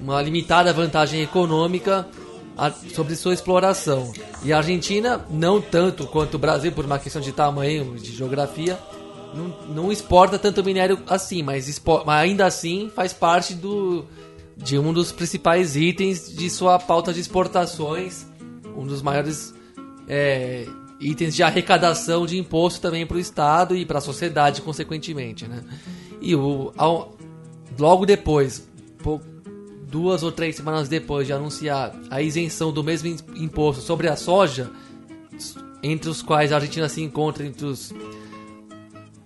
[0.00, 2.08] uma limitada vantagem econômica
[2.94, 4.14] sobre sua exploração.
[4.42, 8.78] E a Argentina, não tanto quanto o Brasil, por uma questão de tamanho, de geografia,
[9.34, 14.04] não, não exporta tanto minério assim, mas, mas ainda assim faz parte do,
[14.56, 18.26] de um dos principais itens de sua pauta de exportações,
[18.76, 19.54] um dos maiores
[20.08, 20.66] é,
[21.00, 25.46] itens de arrecadação de imposto também para o Estado e para a sociedade, consequentemente.
[25.46, 25.62] Né?
[26.20, 27.16] E o, ao-
[27.78, 28.68] logo depois,
[29.88, 34.16] duas ou três semanas depois de anunciar a isenção do mesmo im- imposto sobre a
[34.16, 34.70] soja,
[35.82, 37.92] entre os quais a Argentina se encontra entre os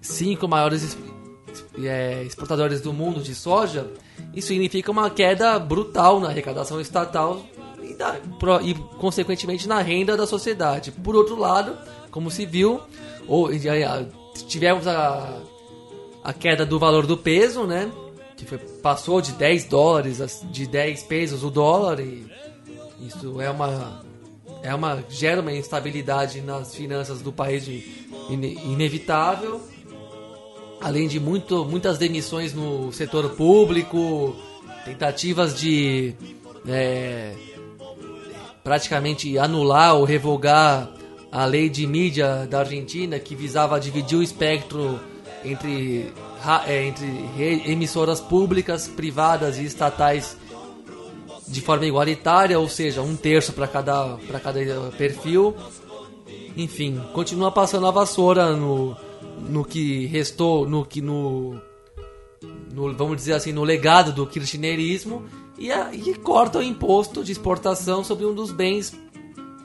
[0.06, 0.98] cinco maiores es-
[1.84, 3.86] é, exportadores do mundo de soja,
[4.34, 7.42] isso significa uma queda brutal na arrecadação estatal
[7.82, 8.16] e, da-
[8.62, 10.90] e, consequentemente na renda da sociedade.
[10.92, 11.76] Por outro lado,
[12.10, 12.80] como se viu,
[13.28, 13.48] ou,
[14.48, 15.40] tivemos a,
[16.24, 17.90] a queda do valor do peso, né?
[18.36, 22.26] Que foi- passou de 10 dólares, de 10 pesos o dólar, e
[23.00, 24.02] isso é uma,
[24.62, 27.66] é uma gera uma instabilidade nas finanças do país
[28.28, 29.60] ine- inevitável.
[30.80, 34.36] Além de muito, muitas demissões no setor público,
[34.84, 36.14] tentativas de
[36.68, 37.32] é,
[38.62, 40.90] praticamente anular ou revogar
[41.32, 45.00] a lei de mídia da Argentina que visava dividir o espectro
[45.44, 46.12] entre,
[46.66, 47.06] é, entre
[47.36, 50.36] re- emissoras públicas, privadas e estatais
[51.48, 54.60] de forma igualitária, ou seja, um terço para cada, cada
[54.96, 55.54] perfil.
[56.56, 58.96] Enfim, continua passando a vassoura no,
[59.48, 61.60] no que restou, no que no,
[62.72, 65.24] no vamos dizer assim, no legado do kirchnerismo
[65.58, 68.94] e, a, e corta o imposto de exportação sobre um dos bens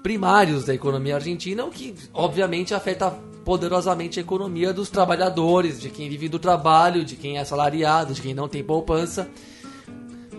[0.02, 3.12] primários da economia argentina, o que obviamente afeta
[3.44, 8.22] poderosamente a economia dos trabalhadores, de quem vive do trabalho, de quem é assalariado, de
[8.22, 9.30] quem não tem poupança.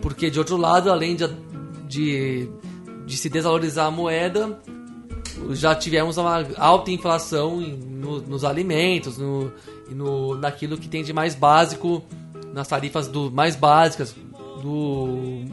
[0.00, 1.28] Porque, de outro lado, além de,
[1.86, 2.48] de,
[3.06, 4.60] de se desvalorizar a moeda,
[5.50, 9.52] já tivemos uma alta inflação no- nos alimentos, no,
[9.90, 12.02] no, naquilo que tem de mais básico,
[12.52, 14.14] nas tarifas do, mais básicas
[14.62, 15.44] do,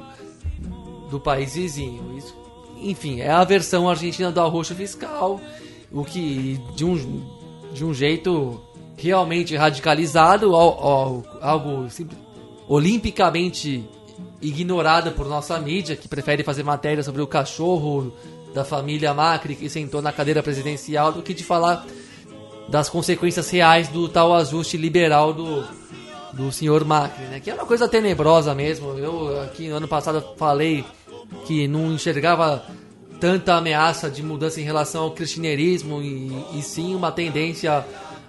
[1.09, 2.17] do país vizinho.
[2.17, 2.35] Isso,
[2.81, 5.39] enfim, é a versão argentina do arroxo fiscal,
[5.91, 7.23] o que de um,
[7.73, 8.59] de um jeito
[8.97, 12.19] realmente radicalizado, al- al- algo simples-
[12.67, 13.83] olimpicamente
[14.41, 18.13] ignorada por nossa mídia, que prefere fazer matéria sobre o cachorro
[18.53, 21.85] da família Macri que sentou na cadeira presidencial, do que de falar
[22.67, 25.63] das consequências reais do tal ajuste liberal do,
[26.33, 27.39] do senhor Macri, né?
[27.39, 28.91] Que é uma coisa tenebrosa mesmo.
[28.97, 30.83] Eu aqui no ano passado falei
[31.45, 32.63] que não enxergava
[33.19, 37.85] tanta ameaça de mudança em relação ao cristianismo e, e sim uma tendência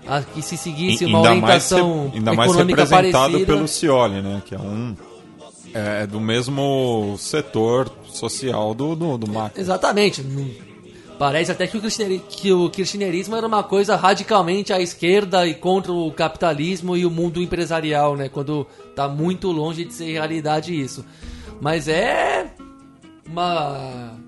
[0.07, 3.47] a que se seguisse uma ainda mais, orientação re- ainda mais econômica representado parecida.
[3.47, 4.43] pelo Cioli, né?
[4.45, 4.97] Que é um
[5.75, 9.61] é do mesmo setor social do, do, do Macri.
[9.61, 10.25] Exatamente.
[11.19, 15.93] Parece até que o, que o kirchnerismo era uma coisa radicalmente à esquerda e contra
[15.93, 18.29] o capitalismo e o mundo empresarial, né?
[18.29, 18.67] Quando
[18.97, 21.05] tá muito longe de ser realidade isso.
[21.61, 22.51] Mas é
[23.27, 24.19] uma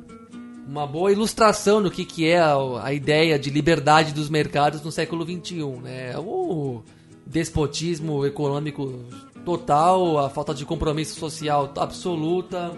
[0.68, 4.92] uma boa ilustração do que, que é a, a ideia de liberdade dos mercados no
[4.92, 6.16] século XXI, né?
[6.18, 6.82] O
[7.26, 9.02] despotismo econômico
[9.44, 12.72] total, a falta de compromisso social absoluta,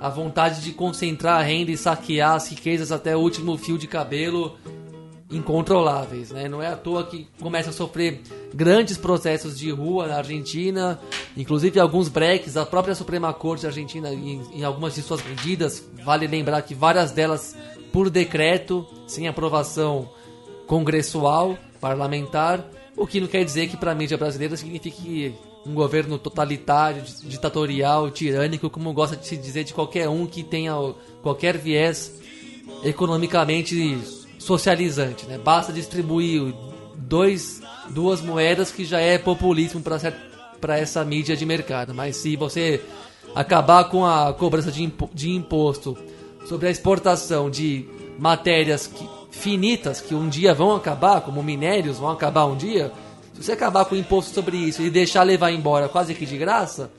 [0.00, 3.86] a vontade de concentrar a renda e saquear as riquezas até o último fio de
[3.86, 4.56] cabelo
[5.30, 6.48] incontroláveis, né?
[6.48, 8.22] Não é à toa que começa a sofrer
[8.54, 10.98] grandes processos de rua na Argentina,
[11.36, 16.26] inclusive alguns breaks, a própria Suprema Corte Argentina em, em algumas de suas medidas, vale
[16.26, 17.54] lembrar que várias delas
[17.92, 20.08] por decreto, sem aprovação
[20.66, 22.64] congressual, parlamentar,
[22.96, 25.34] o que não quer dizer que para a mídia brasileira signifique
[25.68, 30.42] um governo totalitário, di- ditatorial, tirânico, como gosta de se dizer de qualquer um que
[30.42, 30.74] tenha
[31.22, 32.12] qualquer viés
[32.82, 33.98] economicamente
[34.38, 35.38] socializante, né?
[35.38, 36.54] Basta distribuir
[36.96, 37.60] dois,
[37.90, 39.80] duas moedas que já é populismo
[40.60, 41.94] para essa mídia de mercado.
[41.94, 42.80] Mas se você
[43.34, 45.96] acabar com a cobrança de, impo- de imposto
[46.46, 47.86] sobre a exportação de
[48.18, 52.90] matérias que- finitas que um dia vão acabar, como minérios vão acabar um dia,
[53.38, 56.36] se você acabar com o imposto sobre isso e deixar levar embora quase que de
[56.36, 56.90] graça,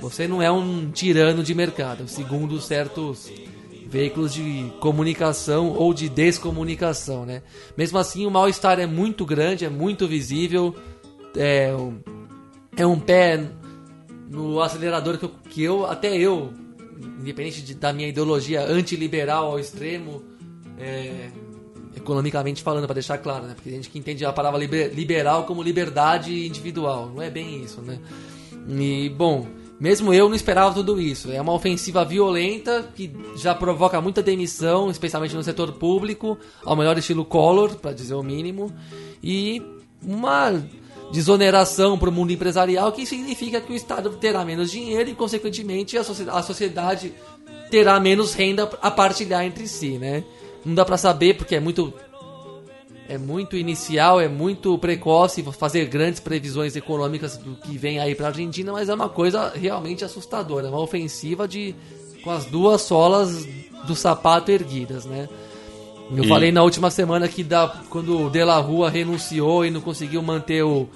[0.00, 3.30] você não é um tirano de mercado, segundo certos
[3.86, 7.42] veículos de comunicação ou de descomunicação, né?
[7.76, 10.74] Mesmo assim, o mal-estar é muito grande, é muito visível,
[11.36, 11.98] é um,
[12.76, 13.42] é um pé
[14.30, 16.52] no acelerador que eu, que eu até eu,
[17.18, 20.22] independente de- da minha ideologia antiliberal ao extremo,
[20.78, 21.30] é,
[21.96, 23.54] economicamente falando, para deixar claro, né?
[23.54, 27.62] Porque tem gente que entende a palavra liber- liberal como liberdade individual, não é bem
[27.62, 27.98] isso, né?
[28.68, 29.46] E, bom,
[29.78, 31.32] mesmo eu não esperava tudo isso.
[31.32, 36.96] É uma ofensiva violenta que já provoca muita demissão, especialmente no setor público, ao melhor
[36.98, 38.72] estilo Collor, para dizer o mínimo,
[39.22, 39.62] e
[40.02, 40.62] uma
[41.12, 45.96] desoneração para o mundo empresarial que significa que o Estado terá menos dinheiro e, consequentemente,
[45.98, 47.12] a a sociedade
[47.70, 50.24] terá menos renda a partilhar entre si, né?
[50.64, 51.92] Não dá para saber porque é muito
[53.08, 58.26] é muito inicial, é muito precoce fazer grandes previsões econômicas do que vem aí para
[58.26, 61.74] a Argentina, mas é uma coisa realmente assustadora, uma ofensiva de
[62.22, 63.48] com as duas solas
[63.84, 65.28] do sapato erguidas, né?
[66.14, 69.70] Eu E- falei na última semana que da, quando o De La Rua renunciou e
[69.70, 70.88] não conseguiu manter o,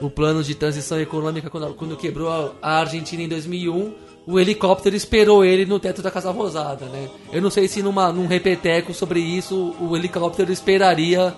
[0.00, 3.92] o plano de transição econômica quando, quando quebrou a, a Argentina em 2001,
[4.30, 7.08] o helicóptero esperou ele no teto da Casa Rosada, né?
[7.32, 11.34] Eu não sei se numa, num repeteco sobre isso o helicóptero esperaria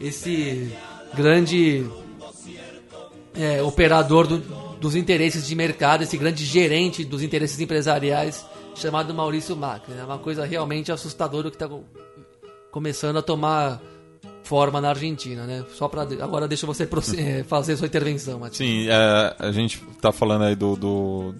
[0.00, 0.72] esse
[1.14, 1.86] grande
[3.34, 4.38] é, operador do-
[4.78, 9.94] dos interesses de mercado, esse grande gerente dos interesses empresariais chamado Maurício Macri.
[9.98, 11.68] É uma coisa realmente assustadora que está
[12.70, 13.80] começando a tomar
[14.42, 15.64] forma na Argentina, né?
[15.74, 18.56] Só para agora deixa você eh, fazer sua intervenção, Matias.
[18.58, 21.34] Sim, é, a gente está falando aí do, do-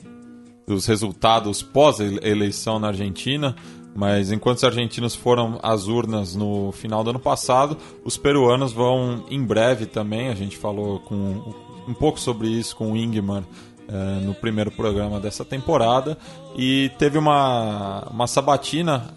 [0.66, 3.54] dos resultados pós-eleição na Argentina,
[3.94, 9.24] mas enquanto os argentinos foram às urnas no final do ano passado, os peruanos vão
[9.30, 10.28] em breve também.
[10.28, 11.54] A gente falou com,
[11.86, 13.44] um pouco sobre isso com o Ingmar
[13.88, 16.16] é, no primeiro programa dessa temporada
[16.56, 19.12] e teve uma, uma sabatina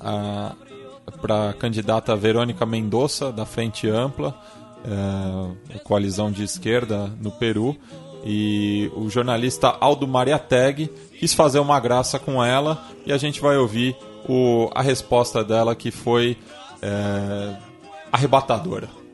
[1.21, 4.35] para a candidata Verônica Mendonça, da Frente Ampla,
[5.73, 7.77] é, coalizão de esquerda no Peru.
[8.25, 13.55] E o jornalista Aldo Mariateg quis fazer uma graça com ela e a gente vai
[13.55, 13.95] ouvir
[14.27, 16.35] o, a resposta dela que foi
[16.81, 17.55] é,
[18.11, 19.04] arrebatadora.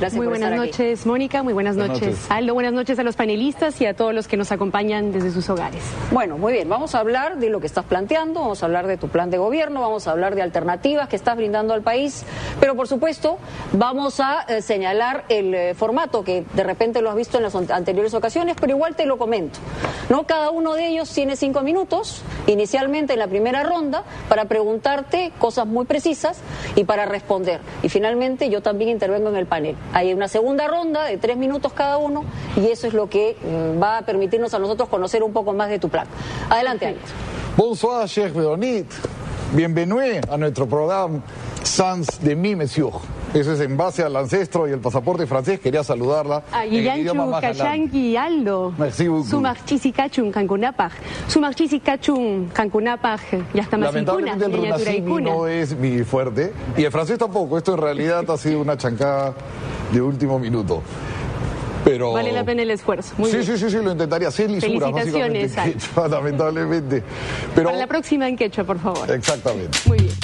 [0.00, 0.70] Gracias Muy por buenas estar aquí.
[0.70, 1.42] noches, Mónica.
[1.42, 2.30] Muy buenas Buenas noches, noches.
[2.30, 2.54] Aldo.
[2.54, 5.82] Buenas noches a los panelistas y a todos los que nos acompañan desde sus hogares.
[6.10, 8.96] Bueno, muy bien, vamos a hablar de lo que estás planteando, vamos a hablar de
[8.96, 12.24] tu plan de gobierno, vamos a hablar de alternativas que estás brindando al país,
[12.60, 13.38] pero por supuesto
[13.72, 17.54] vamos a eh, señalar el eh, formato que de repente lo has visto en las
[17.54, 19.58] an- anteriores ocasiones, pero igual te lo comento.
[20.08, 20.26] ¿no?
[20.26, 25.66] Cada uno de ellos tiene cinco minutos, inicialmente en la primera ronda, para preguntarte cosas
[25.66, 26.40] muy precisas
[26.76, 27.60] y para responder.
[27.82, 29.57] Y finalmente yo también intervengo en el panel.
[29.92, 32.24] Hay una segunda ronda de tres minutos cada uno
[32.56, 35.68] y eso es lo que eh, va a permitirnos a nosotros conocer un poco más
[35.68, 36.06] de tu plan.
[36.48, 37.02] Adelante, Alex.
[37.56, 38.94] Bonsoir, cher Véronique.
[39.52, 41.20] Bienvenue a nuestro programa
[41.62, 42.92] Sans de mi Monsieur.
[43.34, 45.60] Eso es en base al ancestro y el pasaporte francés.
[45.60, 46.44] Quería saludarla.
[46.50, 47.56] Ah, en el idioma Guillanchu, más galán.
[47.58, 48.72] Kayanki, Aldo.
[48.78, 49.28] Merci beaucoup.
[49.28, 50.92] Sumarchisi Kachun, Cancunapaj.
[51.28, 53.20] Sumarchisi Kachun, Cancunapaj.
[53.52, 56.52] Ya está más Lamentablemente el y runasimi no es mi fuerte.
[56.76, 57.58] Y el francés tampoco.
[57.58, 59.34] Esto en realidad ha sido una chancada
[59.92, 60.82] de último minuto.
[61.84, 62.12] Pero...
[62.12, 63.14] Vale la pena el esfuerzo.
[63.18, 63.46] Muy sí, bien.
[63.46, 64.28] sí, sí, sí, lo intentaría.
[64.28, 67.02] Hacer lisuras, Felicitaciones, quechua, lamentablemente.
[67.54, 67.68] Pero...
[67.68, 69.10] Para la próxima en quechua, por favor.
[69.10, 69.78] Exatamente.
[69.86, 70.14] Muy bien.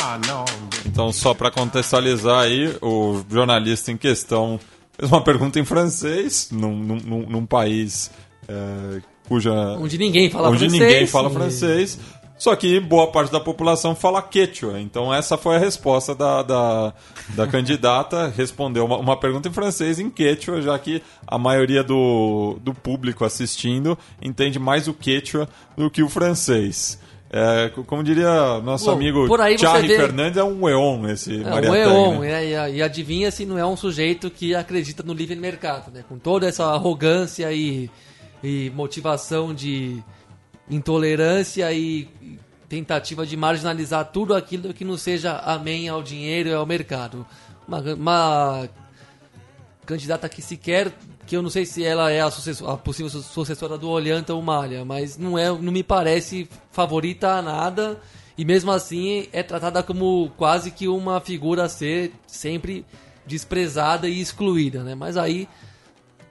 [0.00, 0.44] Ah, não.
[0.86, 4.58] Então, só para contextualizar aí, o jornalista em questão
[4.98, 8.10] fez uma pergunta em francês, num, num- num- num país
[8.48, 9.52] é, cuja.
[9.78, 10.80] Onde ninguém fala onde francês.
[10.82, 11.98] ninguém fala E- francês.
[12.36, 14.80] Só que boa parte da população fala quechua.
[14.80, 16.92] Então, essa foi a resposta da, da,
[17.28, 18.26] da candidata.
[18.36, 23.24] Respondeu uma, uma pergunta em francês em quechua, já que a maioria do, do público
[23.24, 26.98] assistindo entende mais o quechua do que o francês.
[27.36, 29.26] É, como diria nosso Bom, amigo
[29.58, 32.28] Charlie vê- Fernandes, é um eon esse É, Maria um EON, né?
[32.28, 32.70] né?
[32.70, 36.04] E, e adivinha se não é um sujeito que acredita no livre mercado, né?
[36.08, 37.90] Com toda essa arrogância e,
[38.40, 40.00] e motivação de
[40.70, 42.08] intolerância e
[42.68, 47.26] tentativa de marginalizar tudo aquilo que não seja amém ao dinheiro e ao mercado.
[47.66, 48.68] Uma, uma
[49.86, 50.92] candidata que sequer
[51.26, 54.34] que eu não sei se ela é a, sucessor- a possível su- sucessora do Olhanta
[54.34, 57.98] ou Malha, mas não é, não me parece favorita a nada
[58.36, 62.84] e mesmo assim é tratada como quase que uma figura a ser sempre
[63.26, 64.94] desprezada e excluída, né?
[64.94, 65.48] Mas aí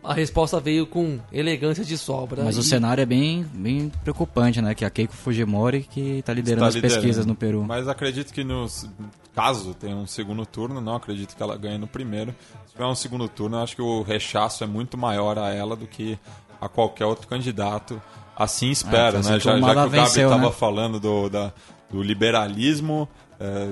[0.03, 2.43] a resposta veio com elegância de sobra.
[2.43, 4.73] Mas o E- cenário é bem, bem preocupante, né?
[4.75, 6.99] Que a Keiko Fujimori que está liderando Está as liderando.
[7.01, 7.63] pesquisas no Peru.
[7.67, 8.67] Mas acredito que no
[9.35, 12.35] caso tenha um segundo turno, não acredito que ela ganhe no primeiro.
[12.67, 15.75] Se tiver um segundo turno, eu acho que o rechaço é muito maior a ela
[15.75, 16.17] do que
[16.59, 18.01] a qualquer outro candidato.
[18.35, 19.19] Assim espero, É, né?
[19.19, 20.51] assim Já, já que o Gabi estava né?
[20.51, 21.53] falando do, da-
[21.91, 23.07] do liberalismo,
[23.39, 23.69] é,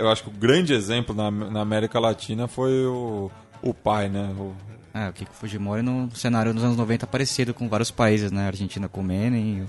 [0.00, 3.30] eu acho que o grande exemplo na, na América Latina foi o,
[3.62, 4.32] o pai, né?
[4.38, 4.52] O,
[4.96, 8.44] É, o Keiko Fujimori no cenário dos anos 90 parecido com vários países, né?
[8.44, 9.68] A Argentina com Menem,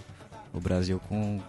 [0.54, 1.42] o Brasil com,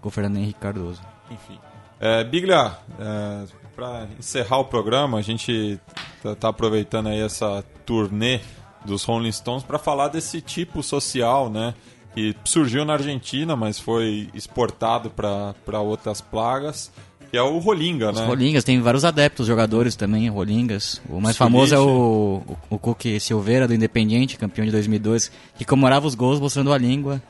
[0.00, 1.02] com o Fernando Henrique Cardoso.
[1.28, 1.58] Enfim.
[1.98, 5.80] É, Biglia, é, para encerrar o programa, a gente
[6.22, 8.40] tá, tá aproveitando aí essa turnê
[8.84, 11.74] dos Rolling Stones para falar desse tipo social, né?
[12.14, 16.92] Que surgiu na Argentina, mas foi exportado para outras plagas,
[17.30, 18.26] que é o Rolinga, Os né?
[18.26, 21.00] Rolingas, tem vários adeptos, jogadores também, Rolingas.
[21.08, 25.64] O mais famoso é o, o, o Cook Silveira, do Independiente, campeão de 2002, que
[25.64, 27.22] comemorava os gols mostrando a língua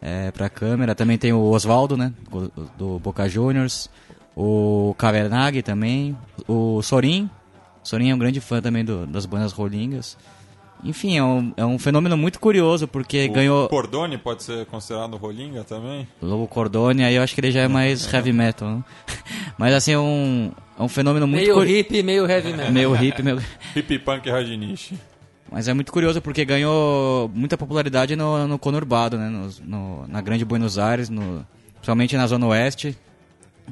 [0.00, 0.94] é, pra câmera.
[0.94, 2.12] Também tem o Oswaldo, né,
[2.76, 3.88] do, Boca Juniors.
[4.36, 6.16] O Cavernaghi também.
[6.46, 7.28] O Sorin.
[7.82, 10.16] Sorin é um grande fã também do- das bandas Rolingas.
[10.84, 13.68] Enfim, é um, é um fenômeno muito curioso, porque O ganhou...
[13.68, 16.06] Cordone pode ser considerado Rolinga também?
[16.22, 18.84] Lobo Cordone, aí eu acho que ele já é mais heavy metal, né?
[19.58, 21.42] Mas assim, é um, é um fenômeno muito...
[21.42, 22.72] meio curi- hippie, meio heavy metal.
[22.72, 23.42] Meio hippie, meio...
[23.74, 24.92] Hip Punk Rajnish.
[25.50, 29.28] Mas é muito curioso porque ganhou muita popularidade no, no conurbado, né?
[29.28, 32.96] No, no- na grande Buenos Aires, no, principalmente na Zona Oeste,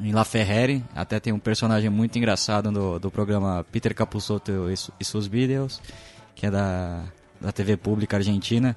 [0.03, 0.83] em La Ferrere.
[0.95, 5.81] Até tem um personagem muito engraçado do, do programa Peter Capusotto e, e seus vídeos,
[6.37, 7.03] que é da,
[7.41, 8.77] da TV pública argentina,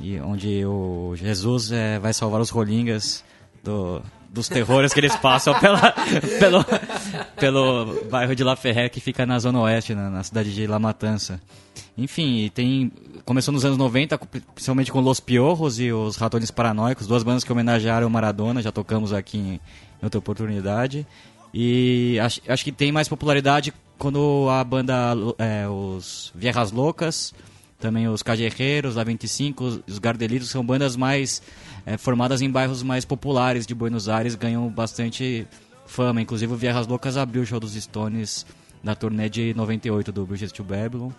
[0.00, 3.22] e onde o Jesus eh, vai salvar os rolingas
[3.64, 4.00] do,
[4.30, 5.92] dos terrores que eles passam pela,
[6.38, 6.64] pelo,
[7.36, 10.78] pelo bairro de La Ferrere, que fica na Zona Oeste, na, na cidade de La
[10.78, 11.40] Matança.
[11.96, 12.92] Enfim, tem
[13.24, 17.42] começou nos anos 90, com- principalmente com Los Piorros e os Ratones Paranoicos, duas bandas
[17.44, 19.60] que homenagearam o Maradona, já tocamos aqui em, em
[20.04, 21.04] outra oportunidade.
[21.52, 27.34] E acho, acho que tem mais popularidade quando a banda, é, os Viejas Loucas,
[27.80, 31.42] também os Cajerreiros, La 25, os- os Gardelitos, são bandas mais
[31.86, 35.46] é, formadas em bairros mais populares de Buenos Aires, ganham bastante
[35.86, 36.20] fama.
[36.20, 38.44] Inclusive o Viejas Loucas abriu o show dos Stones
[38.82, 41.10] na turnê de 98 do Bridges to Babylon.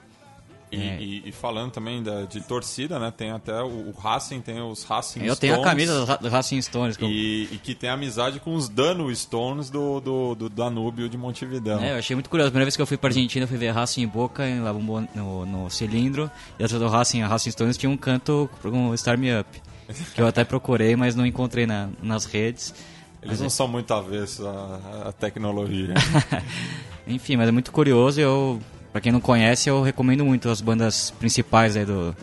[0.71, 3.11] E, e- e falando também da- de torcida, né?
[3.15, 5.71] Tem até o, o Racing, tem os Racing Eu tenho a Stones.
[5.71, 6.95] camisa do Ra- do Racing Stones.
[6.95, 11.09] que eu- E, e que tem amizade com os Dano Stones do, do, do Danúbio
[11.09, 11.79] de Montevidéu.
[11.79, 12.49] É, eu achei muito curioso.
[12.49, 14.59] A primeira vez que eu fui pra Argentina, eu fui ver Racing em Boca, em
[14.61, 16.29] La Bombon- no, no cilindro.
[16.59, 19.49] E essa do Racing, a Racing Stones, tinha um canto com Star Me Up.
[20.13, 22.75] Que eu até procurei, mas não encontrei na- nas redes.
[23.23, 25.95] Eles Mas não é- são muito avessos à, à tecnologia.
[27.07, 28.21] Enfim, mas é muito curioso.
[28.21, 28.59] Eu,
[28.91, 32.15] pra quem não conhece, eu recomendo muito as bandas principais aí do,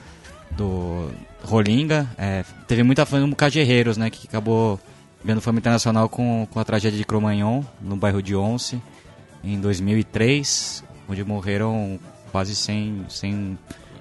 [0.53, 1.11] do
[1.43, 2.09] Rolinga.
[2.19, 4.11] É, teve muita fã do Cajerreiros, né?
[4.11, 4.81] Que acabou
[5.25, 8.81] vendo fama internacional com, com a tragédia de Cromagnon, no bairro de Once,
[9.43, 11.99] em 2003, onde morreram
[12.31, 13.59] quase 100, 100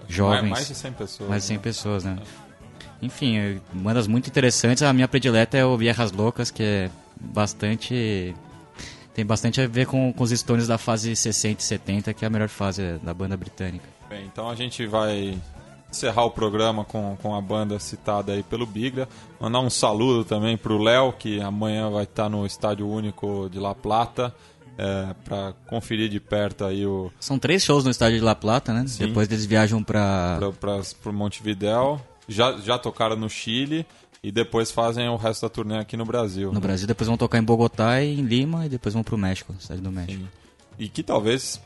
[0.08, 0.50] jovens.
[0.52, 1.64] mais de 100 pessoas, Mais de 100 né?
[1.64, 2.18] pessoas, né?
[3.02, 4.84] Enfim, é, bandas muito interessantes.
[4.84, 6.90] A minha predileta é o Viejas Loucas, que é
[7.20, 8.36] bastante.
[9.16, 12.28] Tem bastante a ver com, com os Stones da fase 60 e 70, que é
[12.28, 13.86] a melhor fase da banda britânica.
[14.10, 15.40] Bem, então a gente vai
[15.90, 19.08] encerrar o programa com, com a banda citada aí pelo Bigra.
[19.40, 23.74] Mandar um saludo também pro Léo, que amanhã vai estar no Estádio Único de La
[23.74, 24.36] Plata.
[24.78, 28.74] É, para conferir de perto aí o São três shows no estádio de La Plata,
[28.74, 28.84] né?
[28.86, 29.08] Sim.
[29.08, 30.38] Depois eles viajam pra,
[31.02, 32.02] pro Montevidéu.
[32.28, 33.86] Já, já tocaram no Chile
[34.28, 36.52] e depois fazem o resto da turnê aqui no Brasil.
[36.52, 39.54] No Brasil, depois vão tocar em Bogotá e em Lima, e depois vão pro México,
[39.60, 40.24] cidade do México.
[40.80, 41.62] E que talvez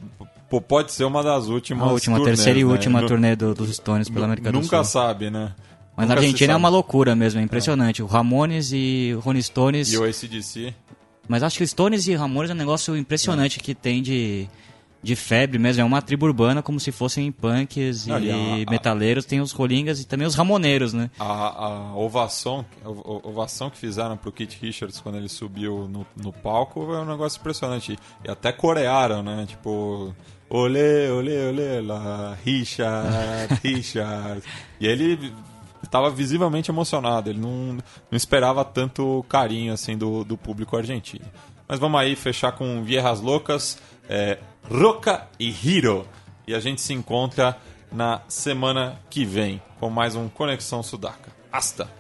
[0.68, 2.70] pode ser uma das últimas A última, turnês, terceira e né?
[2.72, 5.02] última Nu- turnê do- dos Stones pela América do Nunca Sul.
[5.02, 5.54] sabe, né?
[5.96, 8.04] Mas na Nunca se Argentina é uma loucura mesmo, é impressionante.
[8.04, 9.92] O Ramones e o Rolling Stones.
[9.92, 10.74] E o ACDC.
[11.28, 14.48] Mas acho que Stones e Ramones é um negócio impressionante que tem de,
[15.02, 15.82] de febre mesmo.
[15.82, 18.36] É uma tribo urbana como se fossem punks e Não, e a-
[18.68, 19.26] a- metaleiros.
[19.26, 21.10] Tem os rolingas e também os ramoneiros, né?
[21.20, 21.26] A,
[21.66, 22.90] a ovação, a
[23.28, 27.40] ovação que fizeram pro Kit Richards quando ele subiu no, no palco é um negócio
[27.40, 27.98] impressionante.
[28.26, 29.46] E até corearam, né?
[29.48, 30.14] Tipo,
[30.50, 34.42] olê, olê, olê, lá, Richard, Richard.
[34.80, 35.34] E ele
[35.84, 37.74] estava visivelmente emocionado, ele não,
[38.12, 41.26] não esperava tanto carinho assim do, do público argentino.
[41.68, 43.78] Mas vamos aí fechar com Viejas Loucas,
[44.10, 44.40] é,
[44.70, 46.08] Roca e Hiro.
[46.48, 47.58] E a gente se encontra
[47.92, 51.32] na semana que vem com mais um Conexão Sudaca.
[51.52, 52.00] Hasta!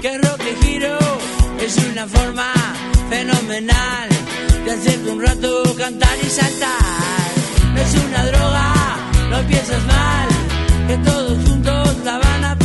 [0.00, 0.96] Que rock giro.
[1.60, 2.52] Es una forma
[3.10, 3.77] fenomenal
[5.10, 7.30] un rato cantar y saltar.
[7.74, 8.74] No es una droga,
[9.30, 10.28] no piensas mal.
[10.88, 12.58] Que todos juntos la van a